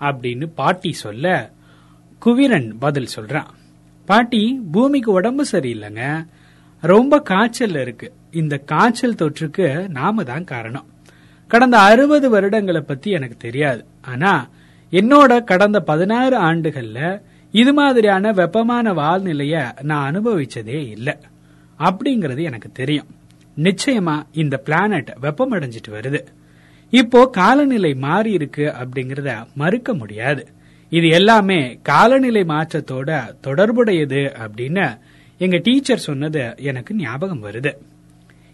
அப்படின்னு 0.01 0.51
பாட்டி 0.55 0.93
சொல்ல 0.93 1.53
குவிரன் 2.19 2.79
பதில் 2.79 3.09
சொல்றான். 3.17 3.51
பாட்டி 4.05 4.61
பூமிக்கு 4.73 5.13
உடம்பு 5.13 5.45
சரியில்லைங்க. 5.53 6.27
ரொம்ப 6.87 7.21
காய்ச்சல் 7.21 7.75
இருக்கு. 7.75 8.13
இந்த 8.31 8.57
காய்ச்சல் 8.57 9.15
தொற்றுக்கு 9.15 9.89
நாம 9.89 10.23
தான் 10.23 10.45
காரணம். 10.45 10.85
கடந்த 11.47 11.79
அறுபது 11.79 12.41
வருடங்களை 12.41 12.81
பத்தி 12.81 13.11
எனக்கு 13.11 13.37
தெரியாது. 13.37 13.85
ஆனா 14.01 14.49
என்னோட 14.91 15.45
கடந்த 15.45 15.81
பதினாறு 15.81 16.41
ஆண்டுகள்ல 16.43 17.23
இது 17.53 17.73
மாதிரியான 17.73 18.33
வெப்பமான 18.33 18.93
வாழ்நிலைய 18.93 19.83
நான் 19.83 20.13
அனுபவிச்சதே 20.13 20.89
இல்ல. 20.89 21.19
அப்படிங்கறது 21.79 22.43
எனக்கு 22.43 22.73
தெரியும். 22.73 23.07
நிச்சயமா 23.57 24.23
இந்த 24.33 24.57
பிளானட் 24.57 25.17
வெப்பமடைஞ்சிட்டு 25.23 25.91
வருது. 25.91 26.21
இப்போ 26.91 27.29
காலநிலை 27.29 27.95
மாறி 27.95 28.33
இருக்கு 28.33 28.73
அப்படிங்கறத 28.83 29.45
மறுக்க 29.55 29.95
முடியாது. 29.95 30.47
இது 30.91 31.09
எல்லாமே 31.09 31.79
காலநிலை 31.83 32.43
மாற்றத்தோட 32.43 33.35
தொடர்புடையது 33.41 34.33
அப்படின்னு 34.39 34.99
எங்க 35.39 35.57
டீச்சர் 35.57 35.99
சொன்னது 35.99 36.55
எனக்கு 36.57 36.95
ஞாபகம் 36.95 37.43
வருது. 37.43 37.77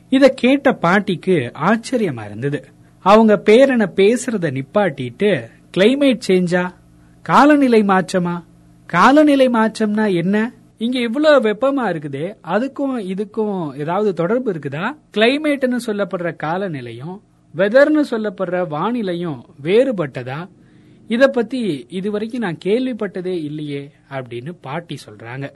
இத 0.08 0.28
கேட்ட 0.28 0.72
பாட்டிக்கு 0.72 1.52
ஆச்சரியமா 1.54 2.24
இருந்தது. 2.24 2.64
அவங்க 3.00 3.42
பேரனை 3.44 3.86
பேசுறத 3.96 4.50
நிப்பாட்டிட்டு 4.50 5.50
கிளைமேட் 5.76 6.20
சேஞ்சா 6.28 6.74
காலநிலை 7.22 7.82
மாற்றமா? 7.82 8.44
காலநிலை 8.86 9.48
மாற்றம்னா 9.48 10.14
என்ன? 10.14 10.52
இங்க 10.78 10.98
இவ்வளவு 10.98 11.48
வெப்பமா 11.48 11.88
இருக்குதே 11.88 12.36
அதுக்கும் 12.44 12.96
இதுக்கும் 13.04 13.78
ஏதாவது 13.78 14.14
தொடர்பு 14.14 14.52
இருக்குதா? 14.52 14.96
கிளைமேட்னு 15.14 15.78
சொல்லப்படுற 15.86 16.36
காலநிலையும் 16.42 17.20
வெதர்னு 17.56 18.04
சொல்லப்படுற 18.10 18.68
வானிலையும் 18.68 19.44
வேறுபட்டதா? 19.62 20.48
இத 21.08 21.28
பத்தி 21.28 21.86
இதுவரைக்கும் 21.88 22.40
நான் 22.40 22.58
கேள்விப்பட்டதே 22.64 23.42
இல்லையே 23.44 23.90
அப்படின்னு 24.10 24.56
பாட்டி 24.60 24.98
சொல்றாங்க. 25.08 25.52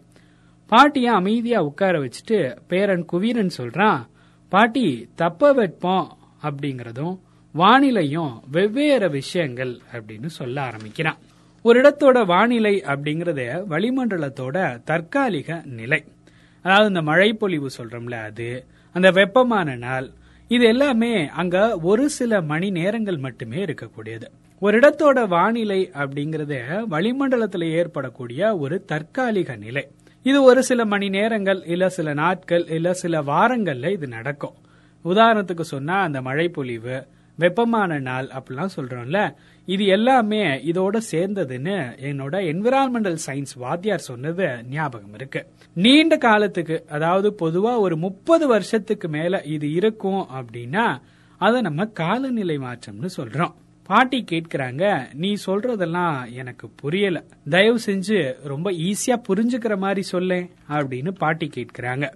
பாட்டிய 0.68 1.12
அமைதியா 1.12 1.60
உட்கார 1.62 1.94
வச்சுட்டு 1.98 2.56
பேரன் 2.66 3.06
குவீரன் 3.12 3.50
சொல்றான் 3.58 4.00
பாட்டி 4.48 5.08
தப்ப 5.14 5.52
வைப்போம் 5.52 6.16
அப்படிங்கறதும் 6.42 7.14
வானிலையும் 7.54 8.32
வெவ்வேறு 8.50 9.10
விஷயங்கள் 9.10 9.78
அப்படின்னு 9.92 10.26
சொல்ல 10.26 10.62
ஆரம்பிக்கிறான். 10.62 11.18
ஒரு 11.62 11.80
இடத்தோட 11.80 12.26
வானிலை 12.26 12.82
அப்படிங்கறத 12.86 13.42
வளிமண்டலத்தோட 13.72 14.82
தற்காலிக 14.84 15.62
நிலை. 15.64 16.04
அதாவது 16.62 16.88
இந்த 16.88 17.02
மழைப்பொழிவு 17.02 17.68
சொல்றோம்ல 17.78 18.10
அது 18.10 18.48
அந்த 18.92 19.10
வெப்பமான 19.10 19.76
நாள் 19.76 20.08
இது 20.48 20.64
எல்லாமே 20.64 21.28
அங்க 21.28 21.78
ஒரு 21.78 22.08
சில 22.08 22.40
மணி 22.40 22.70
நேரங்கள் 22.70 23.16
மட்டுமே 23.16 23.64
இருக்கக்கூடியது. 23.64 24.26
ஒரு 24.58 24.78
இடத்தோட 24.78 25.28
வானிலை 25.28 25.90
அப்படிங்கறத 25.94 26.54
வளிமண்டலத்துல 26.90 27.70
ஏற்படக்கூடிய 27.70 28.56
ஒரு 28.56 28.84
தற்காலிக 28.84 29.56
நிலை. 29.56 29.84
இது 30.24 30.42
ஒரு 30.42 30.62
சில 30.62 30.84
மணி 30.84 31.08
நேரங்கள் 31.08 31.64
இல்ல 31.64 31.88
சில 31.88 32.12
நாட்கள் 32.12 32.66
இல்ல 32.66 32.92
சில 32.92 33.22
வாரங்கள்ல 33.22 33.92
இது 33.92 34.08
நடக்கும். 34.08 34.54
உதாரணத்துக்கு 35.04 35.60
சொன்னா 35.60 36.02
அந்த 36.02 36.20
மழைப்பொழிவு 36.20 37.06
வெப்பமான 37.38 37.98
நாள் 37.98 38.26
அப்படிலாம் 38.26 38.74
சொல்றோம்ல 38.76 39.34
இது 39.68 39.84
எல்லாமே 39.86 40.42
இதோட 40.46 40.96
சேர்ந்ததுன்னு 41.10 41.76
என்னோட 42.10 42.34
என்விரான்மெண்டல் 42.52 43.18
சயின்ஸ் 43.26 43.54
வாத்தியார் 43.54 44.06
சொன்னது 44.10 44.64
ஞாபகம் 44.70 45.14
இருக்கு. 45.14 45.46
நீண்ட 45.74 46.16
காலத்துக்கு 46.16 46.84
அதாவது 46.88 47.30
பொதுவா 47.42 47.78
ஒரு 47.78 47.96
முப்பது 47.96 48.46
வருஷத்துக்கு 48.46 49.08
மேல 49.08 49.42
இது 49.42 49.72
இருக்கும் 49.72 50.26
அப்படின்னா 50.34 50.86
அதை 51.40 51.60
நம்ம 51.60 51.84
காலநிலை 51.84 52.58
மாற்றம்னு 52.58 53.10
சொல்றோம். 53.16 53.54
பாட்டி 53.86 54.24
கேட்கிறாங்க 54.30 55.14
நீ 55.14 55.34
சொல்றதெல்லாம் 55.46 56.32
எனக்கு 56.32 56.68
புரியல. 56.76 57.24
தயவு 57.50 57.78
செஞ்சு 57.86 58.34
ரொம்ப 58.42 58.70
ஈஸியா 58.70 59.22
புரிஞ்சுக்கிற 59.28 59.78
மாதிரி 59.78 60.02
சொல்லேன் 60.02 60.50
அப்படின்னு 60.68 61.10
பாட்டி 61.10 61.50
கேட்கிறாங்க. 61.54 62.12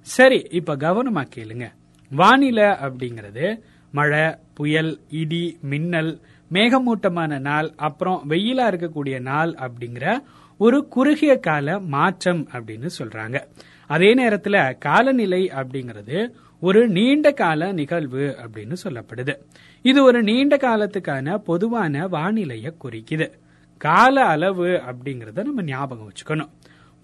சரி 0.00 0.46
இப்ப 0.50 0.76
கவனமா 0.76 1.24
கேளுங்க. 1.36 1.70
வானிலை 2.10 2.64
அப்படிங்கறது 2.64 3.60
மழை 3.92 4.34
புயல் 4.54 5.00
இடி 5.10 5.58
மின்னல் 5.60 6.20
மேகமூட்டமான 6.52 7.38
நாள் 7.38 7.72
அப்புறம் 7.76 8.22
வெயிலா 8.28 8.66
இருக்கக்கூடிய 8.68 9.20
நாள் 9.20 9.54
அப்படிங்கிற 9.54 10.18
ஒரு 10.58 10.88
குறுகிய 10.88 11.36
கால 11.36 11.80
மாற்றம் 11.80 12.48
அப்படின்னு 12.52 12.88
சொல்றாங்க. 12.98 13.40
அதே 13.86 14.14
நேரத்துல 14.14 14.78
காலநிலை 14.78 15.50
அப்படிங்கிறது 15.54 16.32
ஒரு 16.60 16.88
நீண்ட 16.88 17.32
கால 17.32 17.72
நிகழ்வு 17.72 18.36
அப்படின்னு 18.42 18.76
சொல்லப்படுது. 18.84 19.34
இது 19.82 20.04
ஒரு 20.04 20.22
நீண்ட 20.22 20.56
காலத்துக்கான 20.56 21.36
பொதுவான 21.38 22.06
வானிலையை 22.06 22.74
குறிக்குது. 22.84 23.30
கால 23.78 24.24
அளவு 24.24 24.66
அப்படிங்கறத 24.66 25.44
நம்ம 25.44 25.62
ஞாபகம் 25.62 26.12
வச்சுக்கணும். 26.12 26.50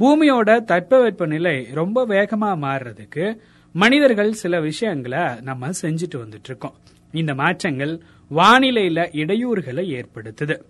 பூமியோட 0.01 0.51
தட்பவெப்பநிலை 0.71 1.73
ரொம்ப 1.73 2.07
வேகமா 2.07 2.51
மாறுறதுக்கு 2.65 3.37
மனிதர்கள் 3.73 4.33
சில 4.33 4.61
விஷயங்களை 4.61 5.41
நம்ம 5.41 5.69
செஞ்சுட்டு 5.69 6.17
வந்துட்டு 6.17 6.47
இருக்கோம் 6.47 6.75
இந்த 7.13 7.35
மாற்றங்கள் 7.35 8.01
வானிலையில 8.31 9.01
இடையூறுகளை 9.13 9.85
ஏற்படுத்துது. 9.99 10.63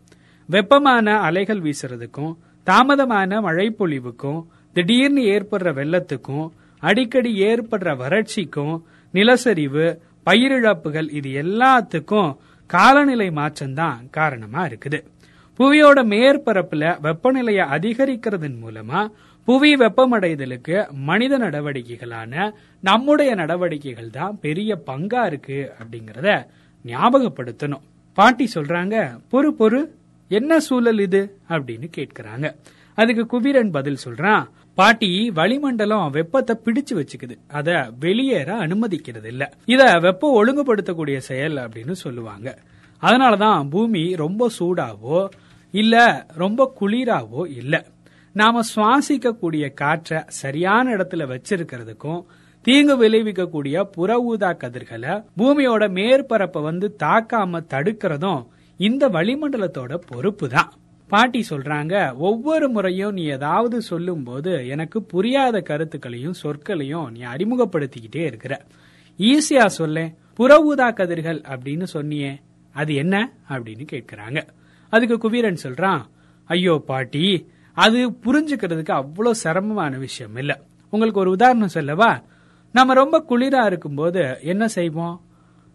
வெப்பமான 0.46 1.18
அலைகள் 1.18 1.60
வீசுறதுக்கும் 1.60 2.36
தாமதமான 2.66 3.40
மழைப்பொழிவுக்கும் 3.40 4.42
திடீர்னு 4.72 5.22
ஏற்படுற 5.22 5.72
வெள்ளத்துக்கும் 5.74 6.48
அடிக்கடி 6.78 7.40
ஏற்படுற 7.40 7.96
வறட்சிக்கும் 7.96 8.82
நிலச்சரிவு 9.14 9.98
பயிரிழப்புகள் 10.26 11.08
இது 11.10 11.30
எல்லாத்துக்கும் 11.42 12.36
காலநிலை 12.66 13.28
மாற்றம்தான் 13.28 14.10
காரணமா 14.10 14.66
இருக்குது. 14.66 15.04
புவியோட 15.58 15.98
மேற்பரப்புல 16.12 16.84
வெப்பநிலையை 17.02 17.64
அதிகரிக்கிறதன் 17.76 18.56
மூலமா 18.64 19.08
புவி 19.44 19.74
வெப்பமடைதலுக்கு 19.74 20.90
மனித 20.90 21.38
நடவடிக்கைகளான 21.38 22.52
நம்முடைய 22.80 23.34
நடவடிக்கைகள் 23.34 24.10
தான் 24.10 24.38
பெரிய 24.40 24.82
பங்கா 24.86 25.26
இருக்கு 25.26 25.72
அப்படிங்கறத 25.78 26.46
ஞாபகப்படுத்தணும். 26.84 27.84
பாட்டி 28.14 28.48
சொல்றாங்க 28.54 29.18
பொறு 29.32 29.48
பொறு 29.58 29.90
என்ன 30.28 30.60
சூழல் 30.60 30.98
இது? 30.98 31.38
அப்படின்னு 31.48 31.88
கேட்கிறாங்க. 31.96 32.54
அதுக்கு 32.94 33.26
குபீரன் 33.26 33.70
பதில் 33.70 33.98
சொல்றான் 34.04 34.44
பாட்டி 34.78 35.30
வளிமண்டலம் 35.30 36.10
வெப்பத்தை 36.10 36.56
பிடிச்சு 36.64 36.92
வச்சுக்குது. 36.92 37.34
அத 37.48 37.68
வெளியேற 38.00 38.48
அனுமதிக்கிறது 38.54 39.24
இல்ல 39.24 39.52
இத 39.64 39.98
வெப்பம் 39.98 40.36
ஒழுங்குபடுத்தக்கூடிய 40.38 41.16
செயல் 41.16 41.56
அப்படின்னு 41.56 41.92
சொல்லுவாங்க. 41.92 42.48
அதனாலதான் 43.02 43.68
பூமி 43.70 44.14
ரொம்ப 44.14 44.50
சூடாவோ 44.58 45.28
இல்ல 45.74 46.26
ரொம்ப 46.34 46.72
குளிராவோ 46.80 47.50
இல்ல. 47.50 47.74
நாம 48.32 48.60
சுவாசிக்கக்கூடிய 48.74 49.74
காற்றை 49.74 50.18
சரியான 50.26 50.96
இடத்துல 50.96 51.22
வச்சிருக்கிறதுக்கும் 51.32 52.20
தீங்கு 52.64 52.94
விளைவிக்கக்கூடிய 53.02 53.82
புற 53.82 54.18
ஊதா 54.20 54.52
கதிர்களை 54.52 55.12
பூமியோட 55.38 55.84
மேற்பரப்பை 55.90 56.62
வந்து 56.62 56.96
தாக்காம 57.02 57.60
தடுக்கிறதும் 57.70 58.42
இந்த 58.80 59.08
வளிமண்டலத்தோட 59.08 60.00
பொறுப்பு 60.06 60.48
தான் 60.48 60.72
பாட்டி 61.08 61.44
சொல்றாங்க 61.50 62.16
ஒவ்வொரு 62.16 62.68
முறையும் 62.68 63.12
நீ 63.12 63.24
ஏதாவது 63.24 63.82
சொல்லும் 63.82 64.22
போது 64.22 64.68
எனக்கு 64.68 65.02
புரியாத 65.02 65.60
கருத்துக்களையும் 65.60 66.34
சொற்களையும் 66.42 67.10
நீ 67.10 67.20
அறிமுகப்படுத்திக்கிட்டே 67.20 68.16
இருக்கிற. 68.16 68.64
ஈஸியா 69.18 69.66
சொல்ல. 69.66 70.10
புற 70.34 70.62
ஊதா 70.62 70.90
கதிர்கள் 70.90 71.40
அப்படின்னு 71.40 71.86
சொன்னியே. 71.92 72.42
அது 72.72 72.94
என்ன? 72.94 73.32
அப்படின்னு 73.48 73.86
கேட்கிறாங்க. 73.92 74.46
அதுக்கு 74.88 75.18
குபீரன் 75.18 75.58
சொல்றான் 75.62 76.00
ஐயோ 76.44 76.82
பாட்டி 76.86 77.48
அது 77.72 78.10
புரிஞ்சுக்கிறதுக்கு 78.10 78.90
அவ்வளவு 78.90 79.34
சிரமமான 79.34 79.98
விஷயம் 79.98 80.36
இல்ல. 80.36 80.60
உங்களுக்கு 80.90 81.20
ஒரு 81.20 81.30
உதாரணம் 81.30 81.68
சொல்லவா? 81.68 82.22
நம்ம 82.72 82.94
ரொம்ப 82.94 83.24
குளிரா 83.28 83.66
இருக்கும்போது 83.66 84.38
என்ன 84.42 84.68
செய்வோம்? 84.68 85.25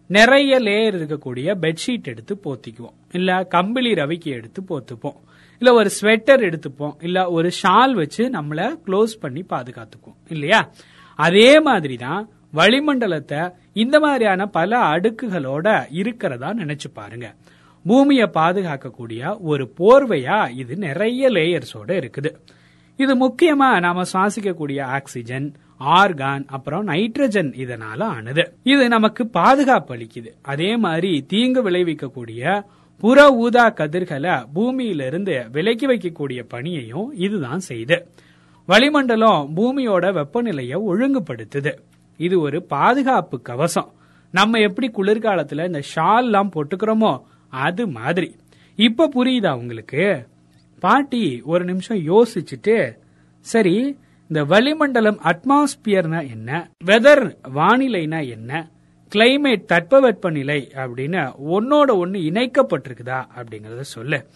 நிறைய 0.06 0.58
லேயர் 0.60 0.94
இருக்கக்கூடிய 0.94 1.54
பெட்ஷீட் 1.60 2.02
எடுத்து 2.02 2.40
போத்திக்குவோம். 2.44 2.94
இல்ல 3.12 3.46
கம்பிளி 3.50 3.94
ரவிக்கு 3.94 4.24
எடுத்து 4.24 4.62
போத்துப்போம். 4.68 5.16
இல்ல 5.58 5.74
ஒரு 5.74 5.90
ஸ்வெட்டர் 6.00 6.52
எடுத்துப்போம். 6.52 6.94
இல்ல 7.00 7.30
ஒரு 7.30 7.50
ஷால் 7.62 7.92
வச்சு 7.92 8.30
நம்மள 8.30 8.78
க்ளோஸ் 8.86 9.12
பண்ணி 9.20 9.44
பாதுகாத்துக்குவோம். 9.48 10.16
இல்லையா? 10.28 10.70
அதே 11.16 11.60
மாதிரி 11.60 11.96
தான் 11.96 12.28
வளிமண்டலத்தை 12.54 13.52
இந்த 13.72 14.00
மாதிரியான 14.00 14.46
பல 14.46 14.78
அடுக்குகளோட 14.78 15.86
இருக்கிறதா 15.90 16.52
நினைச்சு 16.52 16.90
பாருங்க. 16.92 17.34
பூமியை 17.86 18.30
பாதுகாக்கக்கூடிய 18.34 19.36
ஒரு 19.40 19.72
போர்வையா 19.78 20.56
இது 20.56 20.76
நிறைய 20.76 21.30
லேயர்ஸோட 21.30 21.86
இருக்குது. 21.86 22.34
இது 22.96 23.28
முக்கியமா 23.28 23.80
நாம 23.80 24.02
சுவாசிக்கக்கூடிய 24.12 24.82
ஆக்சிஜன் 24.82 25.54
ஆர்கான் 25.86 26.44
அப்புறம் 26.46 26.86
நைட்ரஜன் 26.86 27.50
இதனால 27.62 28.02
ஆனது. 28.02 28.54
இது 28.62 28.88
நமக்கு 28.88 29.26
பாதுகாப்பு 29.26 29.96
அளிக்குது. 29.96 30.30
அதே 30.42 30.76
மாதிரி 30.76 31.22
தீங்கு 31.22 31.70
விளைவிக்கக்கூடிய 31.70 32.64
புற 32.98 33.30
ஊதா 33.30 33.68
கதிர்களை 33.70 34.46
பூமியிலிருந்து 34.54 35.48
விலக்கி 35.52 35.86
வைக்கக்கூடிய 35.86 36.42
பணியையும் 36.48 37.12
இதுதான் 37.14 37.60
செய்யுது 37.68 38.02
வளிமண்டலம் 38.66 39.52
பூமியோட 39.56 40.06
வெப்பநிலையை 40.12 40.78
ஒழுங்குபடுத்துது. 40.90 41.72
இது 42.16 42.40
ஒரு 42.40 42.62
பாதுகாப்பு 42.62 43.40
கவசம். 43.40 43.92
நம்ம 44.30 44.58
எப்படி 44.58 44.90
குளிர்காலத்துல 44.90 45.66
இந்த 45.66 45.82
ஷால் 45.94 46.22
எல்லாம் 46.22 46.50
போட்டுக்கிறோமோ 46.54 47.20
அது 47.48 47.86
மாதிரி. 47.86 48.36
இப்ப 48.76 49.10
புரியுதா 49.14 49.52
உங்களுக்கு? 49.56 50.26
பாட்டி 50.80 51.42
ஒரு 51.44 51.64
நிமிஷம் 51.64 51.98
யோசிச்சுட்டு 51.98 52.96
சரி 53.38 53.96
இந்த 54.32 54.44
வளிமண்டலம் 54.44 55.18
அட்மாஸ்பியர்னா 55.22 56.30
என்ன? 56.30 56.70
வெதர் 56.84 57.36
வானிலைனா 57.54 58.28
என்ன? 58.28 58.70
கிளைமேட் 59.12 59.64
தட்பவெப்பநிலை 59.72 60.70
அப்படின்னு 60.82 61.22
ஒன்னோட 61.50 61.90
ஒன்னு 61.96 62.18
இணைக்கப்பட்டிருக்குதா 62.18 63.18
அப்படிங்கறத 63.36 63.80
சொல்லு. 63.80 64.26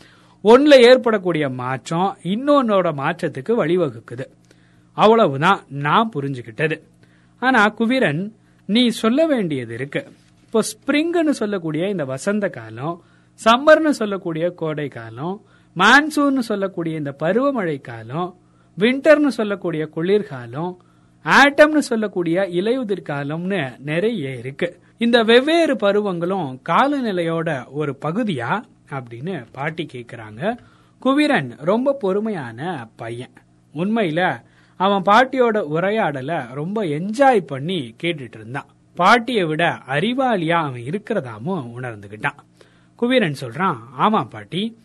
ஒன்ல 0.45 0.75
ஏற்படக்கூடிய 0.89 1.49
மாற்றம் 1.49 2.17
இன்னொன்னோட 2.23 2.93
மாற்றத்துக்கு 3.03 3.53
வழிவகுக்குது. 3.63 4.27
அவ்வளவுதான் 4.93 5.65
நான் 5.69 6.11
புரிஞ்சுக்கிட்டது 6.17 6.83
ஆனா 7.39 7.69
குவிரன் 7.69 8.35
நீ 8.67 8.89
சொல்ல 8.89 9.27
வேண்டியது 9.27 9.75
இருக்கு. 9.75 10.07
இப்போ 10.45 10.63
ஸ்ப்ரிங்னு 10.73 11.31
சொல்லக்கூடிய 11.31 11.89
இந்த 11.89 12.05
வசந்த 12.05 12.49
காலம் 12.49 13.03
சம்மர்னு 13.45 13.89
சொல்லக்கூடிய 13.89 14.49
கோடை 14.49 14.89
காலம் 14.89 15.43
மான்சூன் 15.77 16.39
சொல்லக்கூடிய 16.39 16.97
இந்த 16.97 17.17
பருவமழை 17.21 17.81
காலம் 17.81 18.37
வின்டர்னு 18.79 19.27
சொல்லக்கூடிய 19.27 19.87
குளிர்காலம் 19.87 20.79
ஆட்டம்னு 21.25 21.79
சொல்லக்கூடிய 21.79 22.41
இலையுதிர் 22.41 23.03
காலம்னு 23.09 23.79
நிறைய 23.79 24.35
இருக்கு. 24.37 24.79
இந்த 24.99 25.23
வெவ்வேறு 25.23 25.75
பருவங்களும் 25.75 26.61
காலநிலையோட 26.69 27.65
ஒரு 27.71 27.99
பகுதியா 28.05 28.63
அப்படின்னு 28.91 29.45
பாட்டி 29.53 29.87
கேக்குறாங்க. 29.93 30.57
குவிரன் 30.99 31.57
ரொம்ப 31.59 31.93
பொறுமையான 31.93 32.89
பையன். 32.97 33.33
உண்மையில 33.75 34.41
அவன் 34.77 35.03
பாட்டியோட 35.03 35.65
உரையாடல 35.75 36.55
ரொம்ப 36.55 36.85
என்ஜாய் 36.85 37.41
பண்ணி 37.41 37.95
கேட்டுட்டு 38.03 38.35
இருந்தான். 38.35 38.67
பாட்டியை 38.95 39.45
விட 39.45 39.79
அறிவாளியா 39.89 40.53
அவன் 40.53 40.81
இருக்கிறதாமும் 40.81 41.71
உணர்ந்துகிட்டான். 41.77 42.39
குவிரன் 42.97 43.37
சொல்றான் 43.41 43.77
ஆமா 43.99 44.29
பாட்டி 44.29 44.77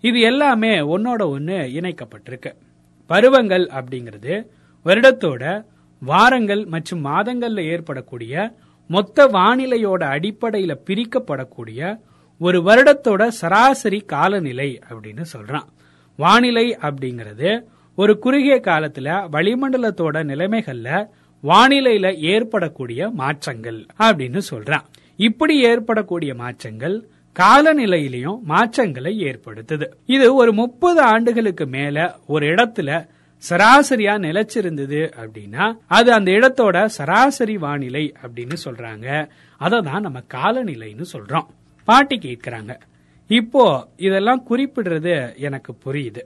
இது 0.00 0.20
எல்லாமே 0.20 0.78
ஒன்னோட 0.78 1.28
ஒன்னு 1.28 1.54
இணைக்கப்பட்டிருக்கு. 1.54 2.52
பருவங்கள் 3.10 3.64
அப்படிங்கிறது 3.78 4.34
வருடத்தோட 4.86 5.44
வாரங்கள் 6.02 6.62
மற்றும் 6.74 7.02
மாதங்கள்ல 7.04 7.64
ஏற்படக்கூடிய 7.72 8.34
மொத்த 8.90 9.26
வானிலையோட 9.36 10.02
அடிப்படையில 10.14 10.72
பிரிக்கப்படக்கூடிய 10.86 11.80
ஒரு 12.40 12.58
வருடத்தோட 12.60 13.22
சராசரி 13.40 14.00
காலநிலை 14.12 14.68
அப்படின்னு 14.90 15.24
சொல்றான். 15.34 15.68
வானிலை 16.18 16.66
அப்படிங்கிறது 16.82 17.50
ஒரு 17.98 18.12
குறுகிய 18.18 18.56
காலத்துல 18.68 19.08
வளிமண்டலத்தோட 19.34 20.16
நிலைமைகள்ல 20.30 20.88
வானிலையில 21.44 22.06
ஏற்படக்கூடிய 22.32 23.10
மாற்றங்கள் 23.20 23.80
அப்படின்னு 23.98 24.40
சொல்றான். 24.50 24.86
இப்படி 25.28 25.54
ஏற்படக்கூடிய 25.62 26.32
மாற்றங்கள் 26.34 26.96
காலநிலையிலையும் 27.36 28.40
மாற்றங்களை 28.42 29.12
ஏற்படுத்துது. 29.24 29.86
இது 30.06 30.34
ஒரு 30.34 30.52
முப்பது 30.52 31.00
ஆண்டுகளுக்கு 31.00 31.66
மேல 31.66 32.16
ஒரு 32.26 32.46
இடத்துல 32.46 33.08
சராசரியா 33.50 34.14
நிலைச்சிருந்தது 34.26 35.00
அப்படின்னா 35.22 35.64
அது 35.86 36.12
அந்த 36.12 36.30
இடத்தோட 36.30 36.84
சராசரி 36.84 37.56
வானிலை 37.56 38.14
அப்படின்னு 38.22 38.56
சொல்றாங்க. 38.64 39.28
அதை 39.56 39.80
தான் 39.80 40.04
நம்ம 40.06 40.22
காலநிலைன்னு 40.34 41.04
சொல்றோம். 41.12 41.46
பாட்டி 41.84 42.18
கேட்கிறாங்க 42.18 42.74
இப்போ 43.26 43.64
இதெல்லாம் 43.96 44.42
குறிப்பிடுறது 44.50 45.14
எனக்கு 45.36 45.74
புரியுது. 45.84 46.22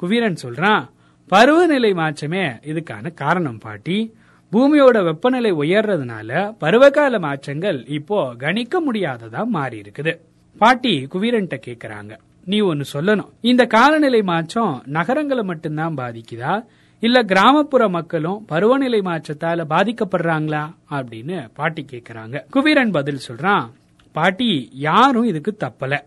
குவீரன் 0.00 0.42
சொல்றான் 0.42 0.84
பருவநிலை 1.32 1.92
மாற்றமே 1.94 2.44
இதுக்கான 2.46 3.14
காரணம் 3.14 3.58
பாட்டி. 3.58 4.14
பூமியோட 4.52 5.04
வெப்பநிலை 5.04 5.52
உயர்றதுனால 5.52 6.54
பருவகால 6.58 7.18
மாற்றங்கள் 7.18 7.86
இப்போ 7.88 8.34
கணிக்க 8.38 8.80
முடியாததா 8.86 9.44
மாறி 9.44 9.78
இருக்குது 9.78 10.12
பாட்டி 10.58 11.08
குவீரன்ட்ட 11.12 11.60
கேக்குறாங்க. 11.66 12.18
நீ 12.44 12.60
ஒன்னு 12.60 12.84
சொல்லணும். 12.92 13.28
இந்த 13.40 13.64
காலநிலை 13.64 14.22
மாற்றம் 14.22 14.82
நகரங்களை 14.86 15.44
மட்டும்தான் 15.44 15.94
பாதிக்குதா? 15.94 16.64
இல்ல 17.00 17.22
கிராமப்புற 17.22 17.88
மக்களும் 17.88 18.44
பருவநிலை 18.44 19.00
மாற்றத்தால 19.00 19.64
பாதிக்கப்படுறாங்களா? 19.68 20.74
அப்படின்னு 20.90 21.48
பாட்டி 21.54 21.84
கேக்குறாங்க. 21.90 22.44
குவீரன் 22.50 22.92
பதில் 22.92 23.18
சொல்றான் 23.28 23.70
பாட்டி 24.12 24.68
யாரும் 24.72 25.24
இதுக்கு 25.24 25.56
தப்பல. 25.64 26.00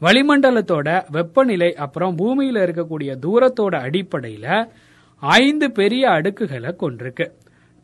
வளிமண்டலத்தோட 0.00 1.10
வெப்பநிலை 1.10 1.74
அப்புறம் 1.74 2.18
பூமியில 2.18 2.54
இருக்கக்கூடிய 2.54 3.16
தூரத்தோட 3.26 3.76
அடிப்படையில 3.86 4.68
ஐந்து 5.18 5.72
பெரிய 5.72 6.08
அடுக்குகளை 6.08 6.74
கொண்டிருக்கு. 6.80 7.30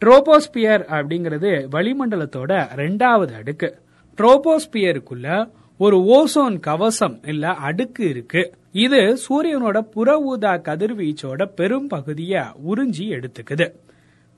ட்ரோபோஸ்பியர் 0.05 0.85
அப்படிங்கிறது 0.89 1.67
வளிமண்டலத்தோட 1.73 2.67
ரெண்டாவது 2.77 3.35
அடுக்கு. 3.35 3.79
ட்ரோபோஸ்பியருக்குள்ள 4.17 5.51
ஒரு 5.85 5.99
ஓசோன் 5.99 6.61
கவசம் 6.61 7.21
இல்ல 7.27 7.49
அடுக்கு 7.49 8.09
இருக்கு. 8.09 8.55
இது 8.73 9.19
சூரியனோட 9.29 9.81
புற 9.81 10.19
ஊதா 10.19 10.55
கதிர்வீச்சோட 10.55 11.45
பெரும் 11.45 11.87
பகுதிய 11.87 12.45
உறிஞ்சி 12.75 13.09
எடுத்துக்குது. 13.09 13.73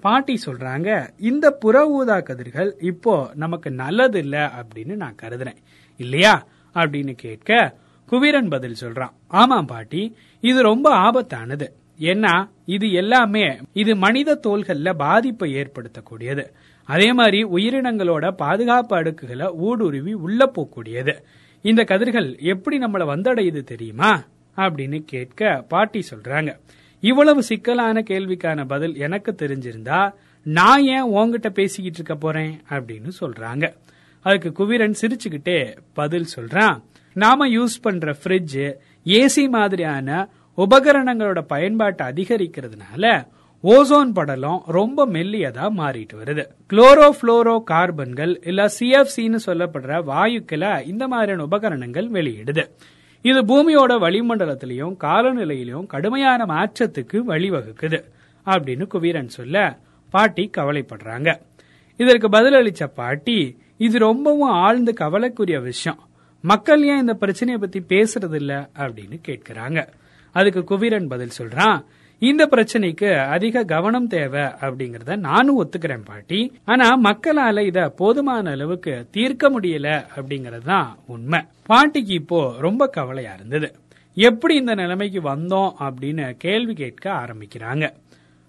பாட்டி 0.00 0.38
சொல்றாங்க 0.46 1.08
இந்த 1.18 1.50
புற 1.50 1.88
ஊதா 1.88 2.20
கதிர்கள் 2.20 2.74
இப்போ 2.80 3.30
நமக்கு 3.34 3.70
நல்லது 3.70 4.18
இல்ல 4.18 4.50
அப்படின்னு 4.54 4.96
நான் 4.96 5.16
கருதுறேன். 5.22 5.56
இல்லையா? 5.96 6.46
அப்படின்னு 6.74 7.12
கேட்க 7.12 7.76
குவீரன் 8.10 8.50
பதில் 8.50 8.76
சொல்றான். 8.80 9.12
ஆமாம் 9.26 9.66
பாட்டி 9.66 10.16
இது 10.40 10.62
ரொம்ப 10.62 10.96
ஆபத்தானது. 10.96 11.68
ஏன்னா 11.98 12.48
இது 12.64 12.92
எல்லாமே 12.92 13.56
இது 13.72 13.96
மனித 13.96 14.40
தோள்கள்ல 14.42 14.94
பாதிப்பை 14.94 15.54
ஏற்படுத்தக்கூடியது. 15.54 16.44
அதே 16.84 17.12
மாதிரி 17.12 17.44
உயிரினங்களோட 17.44 18.30
பாதுகாப்பு 18.30 18.96
அடுக்குகளை 18.96 19.54
ஊடுருவி 19.54 20.12
உள்ள 20.12 20.52
போகக்கூடியது. 20.54 21.14
இந்த 21.62 21.84
கதிர்கள் 21.84 22.36
எப்படி 22.38 22.78
நம்மளை 22.78 23.06
வந்தடையுது 23.06 23.62
தெரியுமா? 23.62 24.24
அப்படின்னு 24.56 25.04
கேட்க 25.04 25.64
பாட்டி 25.68 26.02
சொல்றாங்க. 26.14 26.56
இவ்வளவு 27.00 27.42
சிக்கலான 27.42 28.04
கேள்விக்கான 28.10 28.66
பதில் 28.66 28.96
எனக்கு 28.96 29.32
தெரிஞ்சிருந்தா 29.32 30.12
நான் 30.42 30.82
ஏன் 30.82 31.00
உங்ககிட்ட 31.00 31.50
பேசிக்கிட்டு 31.50 31.98
இருக்க 31.98 32.14
போறேன்? 32.14 32.60
அப்படின்னு 32.68 33.10
சொல்றாங்க. 33.20 33.74
அதுக்கு 34.20 34.52
குவிரன் 34.52 34.94
சிரிச்சுக்கிட்டே 35.00 35.76
பதில் 35.94 36.26
சொல்றான். 36.36 36.82
நாம 37.12 37.48
யூஸ் 37.48 37.80
பண்ற 37.82 38.16
ஃப்ரிட்ஜ் 38.24 38.74
ஏசி 39.04 39.48
மாதிரியான 39.48 40.28
உபகரணங்களோட 40.56 41.40
பயன்பாட்டை 41.40 42.06
அதிகரிக்கிறதுனால 42.06 43.26
ஓசோன் 43.64 44.12
படலம் 44.12 44.62
ரொம்ப 44.66 45.06
மெல்லியதா 45.06 45.68
மாறிட்டு 45.76 46.14
வருது. 46.22 46.48
குளோரோ 46.72 47.10
புளோரோ 47.22 47.62
கார்பன்கள் 47.62 48.40
இல்ல 48.44 48.66
சிஎஃப்சின்னு 48.80 49.38
சொல்லப்படுற 49.46 50.02
வாயுக்களை 50.04 50.86
இந்த 50.86 51.08
மாதிரியான 51.08 51.42
உபகரணங்கள் 51.42 52.10
வெளியிடுது. 52.10 52.70
இது 53.22 53.42
பூமியோட 53.42 53.90
வளிமண்டலத்திலையும் 53.90 54.96
காலநிலையிலும் 54.96 55.86
கடுமையான 55.86 56.44
மாற்றத்துக்கு 56.44 57.22
வழிவகுக்குது 57.28 58.04
அப்படின்னு 58.46 58.86
குவீரன் 58.86 59.28
சொல்ல 59.28 59.78
பாட்டி 60.10 60.50
கவலைப்படுறாங்க. 60.56 61.40
இதற்கு 61.96 62.28
பதிலளிச்ச 62.28 62.86
பாட்டி 62.94 63.58
இது 63.76 63.98
ரொம்பவும் 63.98 64.48
ஆழ்ந்து 64.48 64.94
கவலைக்குரிய 64.94 65.60
விஷயம். 65.60 65.98
மக்கள் 66.40 66.82
ஏன் 66.84 67.00
இந்த 67.00 67.14
பிரச்சனையை 67.14 67.62
பத்தி 67.62 67.96
பேசுறது 67.96 68.34
இல்ல 68.34 68.70
அப்படின்னு 68.76 69.20
கேட்கிறாங்க. 69.28 69.86
அதுக்கு 70.32 70.64
குவீரன் 70.64 71.08
பதில் 71.08 71.36
சொல்றான் 71.38 71.84
இந்த 72.26 72.42
பிரச்சனைக்கு 72.52 73.08
அதிக 73.26 73.62
கவனம் 73.64 74.06
தேவை 74.06 74.42
அப்படிங்கறத 74.64 75.16
நானும் 75.24 75.58
ஒத்துக்கிறேன் 75.60 76.04
பாட்டி. 76.04 76.40
ஆனா 76.64 76.86
மக்களால 77.02 77.64
இத 77.66 77.88
போதுமான 78.00 78.50
அளவுக்கு 78.50 78.92
தீர்க்க 79.10 79.50
முடியல 79.50 79.88
அப்படிங்கறது 80.16 80.64
தான் 80.64 80.90
உண்மை. 81.06 81.40
பாட்டிக்கு 81.66 82.14
இப்போ 82.14 82.40
ரொம்ப 82.58 82.86
கவலையா 82.86 83.32
இருந்தது. 83.34 83.68
எப்படி 84.16 84.54
இந்த 84.54 84.74
நிலைமைக்கு 84.74 85.20
வந்தோம் 85.32 85.72
அப்படின்னு 85.86 86.26
கேள்வி 86.36 86.74
கேட்க 86.74 87.06
ஆரம்பிக்கிறாங்க. 87.22 87.84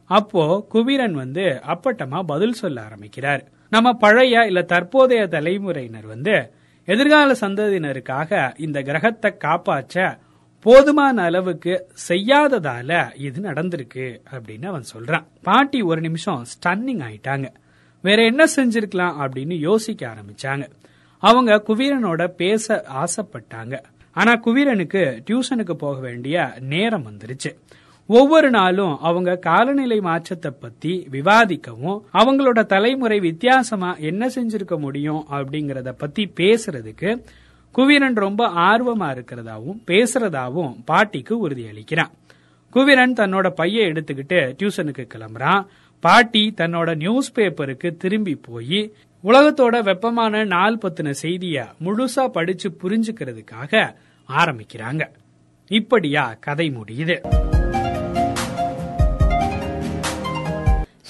அப்போ 0.09 0.43
குபீரன் 0.73 1.15
வந்து 1.23 1.45
அப்பட்டமா 1.73 2.21
பதில் 2.25 2.59
சொல்ல 2.61 2.77
ஆரம்பிக்கிறார். 2.81 3.43
நம்ம 3.71 3.93
பழைய 4.03 4.45
இல்ல 4.45 4.61
தற்போதைய 4.73 5.23
தலைமுறையினர் 5.27 6.07
வந்து 6.07 6.35
எதிர்கால 6.87 7.29
சந்ததியினருக்காக 7.41 8.31
இந்த 8.65 8.79
கிரகத்தை 8.81 9.29
காப்பாற்ற 9.37 9.95
போதுமான 10.65 11.21
அளவுக்கு 11.21 11.87
செய்யாததால 12.09 13.19
இது 13.19 13.41
நடந்திருக்கு 13.41 14.19
அப்படின்னு 14.31 14.65
அவன் 14.65 14.83
சொல்றான். 14.95 15.25
பாட்டி 15.41 15.81
ஒரு 15.81 16.01
நிமிஷம் 16.01 16.45
ஸ்டன்னிங் 16.45 17.03
ஆயிட்டாங்க. 17.09 17.47
வேற 18.01 18.23
என்ன 18.25 18.43
செஞ்சிருக்கலாம் 18.55 19.15
அப்படின்னு 19.19 19.57
யோசிக்க 19.59 20.13
ஆரம்பிச்சாங்க. 20.13 20.69
அவங்க 21.19 21.63
குவீரனோட 21.67 22.27
பேச 22.27 22.85
ஆசைப்பட்டாங்க. 23.03 23.83
ஆனா 24.11 24.31
குவீரனுக்கு 24.31 25.21
டியூஷனுக்கு 25.29 25.73
போக 25.73 25.99
வேண்டிய 25.99 26.53
நேரம் 26.59 27.05
வந்துருச்சு. 27.05 27.57
ஒவ்வொரு 28.07 28.49
நாளும் 28.49 28.99
அவங்க 28.99 29.35
காலநிலை 29.35 29.99
மாற்றத்தை 29.99 30.51
பத்தி 30.59 31.07
விவாதிக்கவும் 31.11 32.01
அவங்களோட 32.13 32.65
தலைமுறை 32.65 33.19
வித்தியாசமா 33.19 33.95
என்ன 33.95 34.27
செஞ்சிருக்க 34.27 34.79
முடியும் 34.79 35.25
அப்படிங்கறத 35.31 35.91
பத்தி 35.91 36.31
பேசுறதுக்கு 36.35 37.25
குவீரன் 37.75 38.13
ரொம்ப 38.13 38.47
ஆர்வமா 38.47 39.07
இருக்கிறதாவும் 39.15 39.79
பேசுறதாவும் 39.87 40.75
பாட்டிக்கு 40.85 41.49
உறுதியளிக்கிறான். 41.49 42.11
குவீரன் 42.73 43.13
தன்னோட 43.13 43.49
பைய 43.49 43.85
எடுத்துக்கிட்டு 43.85 44.39
டியூசனுக்கு 44.59 45.03
கிளம்புறான். 45.13 45.65
பாட்டி 45.99 46.53
தன்னோட 46.57 46.95
நியூஸ் 46.95 47.33
பேப்பருக்கு 47.35 47.97
திரும்பி 47.97 48.35
போய் 48.35 48.93
உலகத்தோட 49.23 49.83
வெப்பமான 49.83 50.43
நாள் 50.43 50.77
பத்தின 50.77 51.13
செய்திய 51.21 51.65
முழுசா 51.85 52.27
படிச்சு 52.27 52.69
புரிஞ்சுக்கிறதுக்காக 52.83 53.95
ஆரம்பிக்கிறாங்க. 54.29 55.03
இப்படியா 55.67 56.37
கதை 56.39 56.69
முடியுது. 56.69 57.17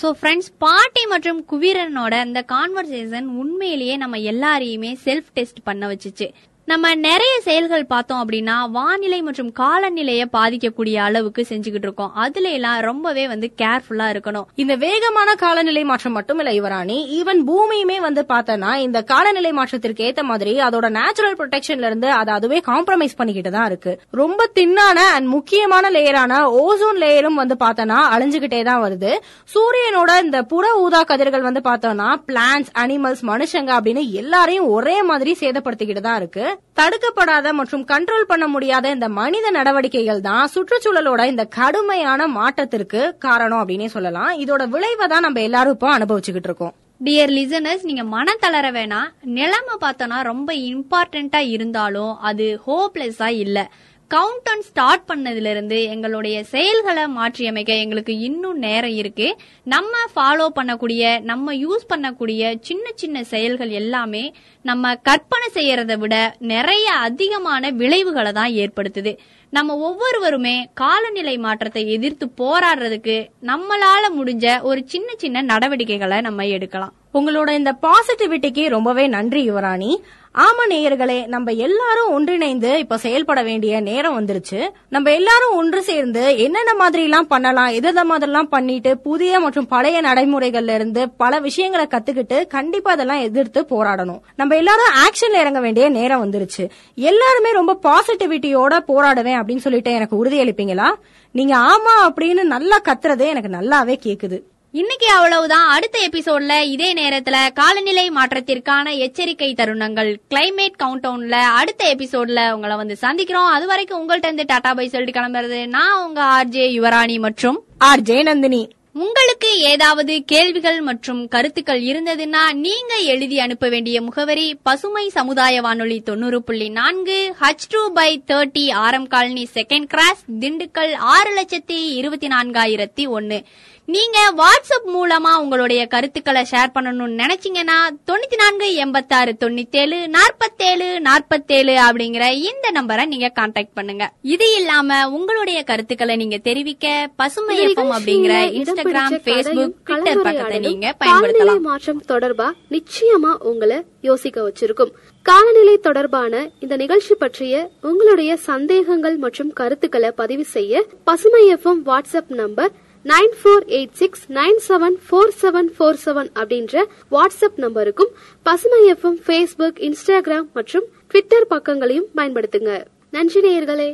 சோ 0.01 0.07
ஃப்ரெண்ட்ஸ் 0.21 0.51
பாட்டி 0.57 1.05
மற்றும் 1.05 1.45
குவீரனோட 1.51 2.13
அந்த 2.25 2.45
கான்வர்சேஷன் 2.51 3.27
உண்மையிலேயே 3.41 3.97
நம்ம 3.97 4.17
எல்லாரையுமே 4.17 4.95
செல்ஃப் 5.05 5.29
டெஸ்ட் 5.33 5.63
பண்ண 5.63 5.87
வச்சுச்சு. 5.87 6.33
நம்ம 6.71 6.91
நிறைய 6.95 7.33
செயல்கள் 7.47 7.83
பார்த்தோம் 7.91 8.21
அப்படின்னா 8.21 8.53
வானிலை 8.75 9.21
மற்றும் 9.25 9.51
காலநிலையை 9.59 10.27
பாதிக்கக்கூடிய 10.35 10.95
அளவுக்கு 11.07 11.45
செஞ்சுக்கிட்டு 11.49 11.87
இருக்கோம். 11.87 12.13
அதுல 12.13 12.49
எல்லாம் 12.49 12.79
ரொம்பவே 12.79 13.27
வந்து 13.27 13.47
கேர்ஃபுல்லா 13.61 14.07
இருக்கணும். 14.13 14.47
இந்த 14.55 14.75
வேகமான 14.75 15.35
காலநிலை 15.43 15.83
மாற்றம் 15.83 16.15
மட்டும் 16.17 16.39
இல்ல 16.41 16.51
யுவராணி. 16.51 16.97
ஈவன் 17.17 17.41
பூமியுமே 17.49 17.97
வந்து 18.07 18.25
பார்த்தோம்னா 18.31 18.75
இந்த 18.85 19.01
காலநிலை 19.01 19.51
மாற்றத்திற்கு 19.51 20.05
ஏத்த 20.07 20.23
மாதிரி 20.23 20.59
அதோட 20.67 20.89
நேச்சுரல் 20.97 21.37
ப்ரொடெக்ஷன்ல 21.41 21.89
இருந்து 21.91 22.09
அதை 22.11 22.33
அதுவே 22.33 22.59
காம்ப்ரமைஸ் 22.69 23.15
பண்ணிக்கிட்டு 23.19 23.51
தான் 23.51 23.65
இருக்கு. 23.65 23.93
ரொம்ப 24.21 24.49
தின்னான 24.59 24.97
அண்ட் 25.17 25.29
முக்கியமான 25.35 25.91
லேயரான 25.97 26.41
ஓசோன் 26.63 27.01
லேயரும் 27.05 27.39
வந்து 27.43 27.57
பார்த்தோம்னா 27.65 27.99
அழிஞ்சுகிட்டே 28.17 28.63
தான் 28.63 28.83
வருது. 28.87 29.13
சூரியனோட 29.55 30.23
இந்த 30.23 30.41
புற 30.41 30.73
ஊதா 30.87 31.03
கதிர்கள் 31.13 31.47
வந்து 31.49 31.63
பார்த்தோம்னா 31.69 32.09
பிளான்ஸ் 32.31 32.73
அனிமல்ஸ் 32.85 33.23
மனுஷங்க 33.33 33.73
அப்படின்னு 33.77 34.09
எல்லாரையும் 34.23 34.67
ஒரே 34.67 34.97
மாதிரி 35.03 35.37
சேதப்படுத்திக்கிட்டு 35.43 36.05
தான் 36.09 36.21
இருக்கு. 36.23 36.45
தடுக்கப்படாத 36.79 37.53
மற்றும் 37.59 37.83
கண்ட்ரோல் 37.91 38.29
பண்ண 38.31 38.47
முடியாத 38.53 38.91
இந்த 38.95 39.07
மனித 39.19 39.51
நடவடிக்கைகள் 39.57 40.21
தான் 40.29 40.49
சுற்றுச்சூழலோட 40.53 41.21
இந்த 41.31 41.43
கடுமையான 41.59 42.27
மாற்றத்திற்கு 42.37 43.01
காரணம் 43.25 43.61
அப்படின்னே 43.61 43.89
சொல்லலாம். 43.95 44.31
இதோட 44.43 44.63
விளைவை 44.73 45.07
தான் 45.13 45.25
நம்ம 45.27 45.41
எல்லாரும் 45.49 45.75
இப்போ 45.77 45.89
அனுபவிச்சுக்கிட்டு 45.97 46.51
இருக்கோம். 46.51 46.73
டியர் 47.05 47.31
லிசனர்ஸ் 47.37 47.87
நீங்க 47.87 48.03
மனம் 48.15 48.41
தளர 48.43 48.65
வேணாம். 48.71 49.09
நிலைமை 49.39 49.75
பார்த்தோன்னா 49.81 50.19
ரொம்ப 50.31 50.49
இம்பார்ட்டண்டா 50.69 51.41
இருந்தாலும் 51.55 52.13
அது 52.29 52.45
ஹோப்லெஸ்ஸா 52.67 53.29
இல்லை. 53.43 53.65
கவுண்ட் 54.13 54.59
ஸ்டார்ட் 54.59 55.11
பண்ணதுல 55.13 55.49
இருந்து 55.49 55.83
எங்களுடைய 55.83 56.43
செயல்களை 56.43 57.07
மாற்றியமைக்க 57.07 57.71
எங்களுக்கு 57.73 58.19
இன்னும் 58.19 58.57
நேரம் 58.57 58.89
இருக்கு. 58.89 59.37
நம்ம 59.63 59.97
ஃபாலோ 60.15 60.45
பண்ணக்கூடிய 60.55 61.21
நம்ம 61.21 61.53
யூஸ் 61.53 61.85
பண்ணக்கூடிய 61.93 62.55
சின்ன 62.61 62.91
சின்ன 62.95 63.23
செயல்கள் 63.23 63.69
எல்லாமே 63.69 64.33
நம்ம 64.61 64.95
கற்பனை 64.95 65.47
செய்யறதை 65.53 65.97
விட 65.97 66.35
நிறைய 66.39 66.91
அதிகமான 66.91 67.71
விளைவுகளை 67.71 68.31
தான் 68.31 68.51
ஏற்படுத்துது. 68.51 69.17
நம்ம 69.49 69.77
ஒவ்வொருவருமே 69.77 70.67
காலநிலை 70.73 71.37
மாற்றத்தை 71.37 71.91
எதிர்த்து 71.91 72.27
போராடுறதுக்கு 72.37 73.29
நம்மளால 73.41 74.05
முடிஞ்ச 74.19 74.61
ஒரு 74.61 74.83
சின்ன 74.85 75.09
சின்ன 75.17 75.41
நடவடிக்கைகளை 75.41 76.21
நம்ம 76.21 76.45
எடுக்கலாம். 76.45 76.93
உங்களோட 77.17 77.49
இந்த 77.49 77.71
பாசிட்டிவிட்டிக்கு 77.81 78.69
ரொம்பவே 78.69 79.07
நன்றி 79.07 79.51
யுவராணி. 79.51 79.91
ஆமா 80.35 80.63
நேயர்களே 80.69 81.27
நம்ம 81.27 81.51
எல்லாரும் 81.51 82.09
ஒன்றிணைந்து 82.11 82.79
இப்ப 82.79 82.97
செயல்பட 82.97 83.43
வேண்டிய 83.43 83.79
நேரம் 83.79 84.15
வந்துருச்சு. 84.19 84.69
நம்ம 84.89 85.11
எல்லாரும் 85.11 85.55
ஒன்று 85.55 85.83
சேர்ந்து 85.83 86.37
என்னென்ன 86.37 86.73
மாதிரி 86.73 87.03
எல்லாம் 87.03 87.27
பண்ணலாம் 87.27 87.67
எந்த 87.67 88.03
மாதிரிலாம் 88.03 88.51
பண்ணிட்டு 88.55 88.97
புதிய 88.97 89.39
மற்றும் 89.39 89.67
பழைய 89.67 90.01
நடைமுறைகள்ல 90.01 90.73
இருந்து 90.73 91.09
பல 91.09 91.39
விஷயங்களை 91.39 91.85
கத்துக்கிட்டு 91.85 92.47
கண்டிப்பா 92.47 92.91
அதெல்லாம் 92.91 93.19
எதிர்த்து 93.19 93.65
போராடணும். 93.69 94.19
நம்ம 94.35 94.55
எல்லாரும் 94.55 94.93
ஆக்ஷன்ல 95.05 95.39
இறங்க 95.39 95.59
வேண்டிய 95.59 95.89
நேரம் 95.89 96.25
வந்துருச்சு. 96.25 96.69
எல்லாருமே 96.95 97.51
ரொம்ப 97.51 97.79
பாசிட்டிவிட்டியோட 97.83 98.77
போராடுவேன் 98.87 99.39
அப்படின்னு 99.39 99.65
சொல்லிட்டு 99.67 99.91
எனக்கு 99.91 100.25
உறுதியளிப்பீங்களா? 100.25 100.93
நீங்க 101.31 101.57
ஆமா 101.57 101.95
அப்படின்னு 102.07 102.43
நல்லா 102.43 102.79
கத்துறதே 102.79 103.27
எனக்கு 103.27 103.55
நல்லாவே 103.57 103.97
கேக்குது. 104.03 104.39
இன்னைக்கு 104.79 105.07
அவ்வளவுதான். 105.11 105.67
அடுத்த 105.69 105.97
எபிசோட்ல 106.07 106.61
இதே 106.61 106.93
நேரத்துல 106.93 107.35
காலநிலை 107.53 108.09
மாற்றத்திற்கான 108.09 108.97
எச்சரிக்கை 108.97 109.53
தருணங்கள். 109.53 110.09
கிளைமேட் 110.29 110.79
கவுண்டவுன்ல 110.83 111.31
அடுத்த 111.31 111.95
எபிசோட்ல 111.95 112.51
உங்களை 112.51 112.75
வந்து 112.75 112.97
சந்திக்கிறோம். 113.01 113.51
அது 113.57 113.65
வரைக்கும் 113.65 114.01
உங்கள்ட்ட 114.01 114.25
இருந்து 114.25 114.43
டாடா 114.47 114.73
பை 114.73 114.87
சொல்லிட்டு 114.87 115.19
கிளம்புறது 115.19 115.67
நான் 115.67 116.05
உங்க 116.07 116.21
ஆர்ஜே 116.37 116.65
யுவராணி 116.77 117.19
மற்றும் 117.19 117.63
ஆர் 117.77 118.01
ஜெயநந்தினி 118.01 118.69
உங்களுக்கு 118.93 119.59
ஏதாவது 119.59 120.23
கேள்விகள் 120.25 120.81
மற்றும் 120.81 121.27
கருத்துக்கள் 121.27 121.81
இருந்ததுன்னா 121.81 122.43
நீங்க 122.53 122.93
எழுதி 123.03 123.39
அனுப்ப 123.39 123.69
வேண்டிய 123.69 124.01
முகவரி 124.01 124.57
பசுமை 124.63 125.09
சமுதாய 125.09 125.61
வானொலி 125.61 126.01
தொண்ணூறு 126.01 126.43
புள்ளி 126.43 126.69
நான்கு 126.69 127.35
ஹச் 127.41 127.67
டூ 127.69 127.91
பை 127.93 128.23
தேர்ட்டி 128.27 128.71
ஆரம் 128.71 129.07
காலனி 129.07 129.47
செகண்ட் 129.53 129.83
கிராஸ் 129.83 130.23
திண்டுக்கல் 130.39 130.93
ஆறு 130.93 131.31
லட்சத்தி 131.41 131.79
இருபத்தி 131.95 132.27
நான்காயிரத்தி 132.27 133.07
ஒன்னு. 133.07 133.43
நீங்க 133.87 134.19
வாட்ஸ்அப் 134.37 134.87
மூலமா 134.93 135.31
உங்களுடைய 135.41 135.87
கருத்துக்களை 135.87 136.41
ஷேர் 136.51 136.71
பண்ணணும்னு 136.75 137.19
நினைச்சீங்கன்னா 137.23 137.75
தொண்ணூத்தி 138.09 138.35
நான்கு 138.35 138.67
எண்பத்தாறு 138.73 139.31
தொண்ணூத்தேழு 139.43 139.97
நாற்பத்தேழு 140.15 140.87
நாற்பத்தேழு 140.99 141.75
அப்படிங்கிற 141.85 142.25
இந்த 142.49 142.71
நம்பரை 142.77 143.05
நீங்க 143.05 143.31
கான்டாக்ட் 143.39 143.73
பண்ணுங்க. 143.73 144.05
இது 144.21 144.47
இல்லாம 144.55 145.09
உங்களுடைய 145.09 145.63
கருத்துக்களை 145.63 146.15
நீங்க 146.15 146.37
தெரிவிக்க 146.37 147.09
பசுமை 147.15 147.57
எஃப்எம் 147.65 147.93
அப்படிங்கிற 147.97 148.37
இன்ஸ்டாகிராம் 148.59 149.17
பேஸ்புக் 149.27 149.75
ட்விட்டர் 149.89 150.21
பக்கத்தை 150.21 150.59
நீங்க 150.59 150.95
பயன்படுத்தலாம். 151.03 151.61
மாற்றம் 151.61 152.01
தொடர்பா 152.13 152.47
நிச்சயமா 152.75 153.33
உங்களை 153.51 153.77
யோசிக்க 154.01 154.49
வச்சிருக்கும். 154.49 154.91
காலநிலை 155.25 155.77
தொடர்பான 155.77 156.33
இந்த 156.59 156.75
நிகழ்ச்சி 156.75 157.15
பற்றிய 157.15 157.53
உங்களுடைய 157.81 158.31
சந்தேகங்கள் 158.49 159.17
மற்றும் 159.17 159.53
கருத்துக்களை 159.53 160.11
பதிவு 160.21 160.43
செய்ய 160.55 160.83
பசுமை 161.03 161.43
FM 161.55 161.83
WhatsApp 161.91 162.33
number 162.41 162.73
nine 163.05 163.33
four 163.39 163.65
eight 163.69 163.91
six 163.93 164.23
nine 164.29 164.59
seven 164.67 164.95
four 165.07 165.33
seven 165.41 165.67
four 165.75 165.99
seven 166.03 166.29
அப்படின்ற 166.35 166.75
வாட்ஸ்அப் 167.11 167.57
நம்பருக்கும் 167.57 168.11
பசுமை 168.45 168.79
எஃப்எம் 168.93 169.19
ஃபேஸ்புக் 169.25 169.79
இன்ஸ்டாகிராம் 169.79 170.47
மற்றும் 170.53 170.87
ட்விட்டர் 171.09 171.47
பக்கங்களையும் 171.47 172.09
பயன்படுத்துங்க. 172.15 172.71
நன்றி 173.09 173.41
நேயர்களே. 173.41 173.89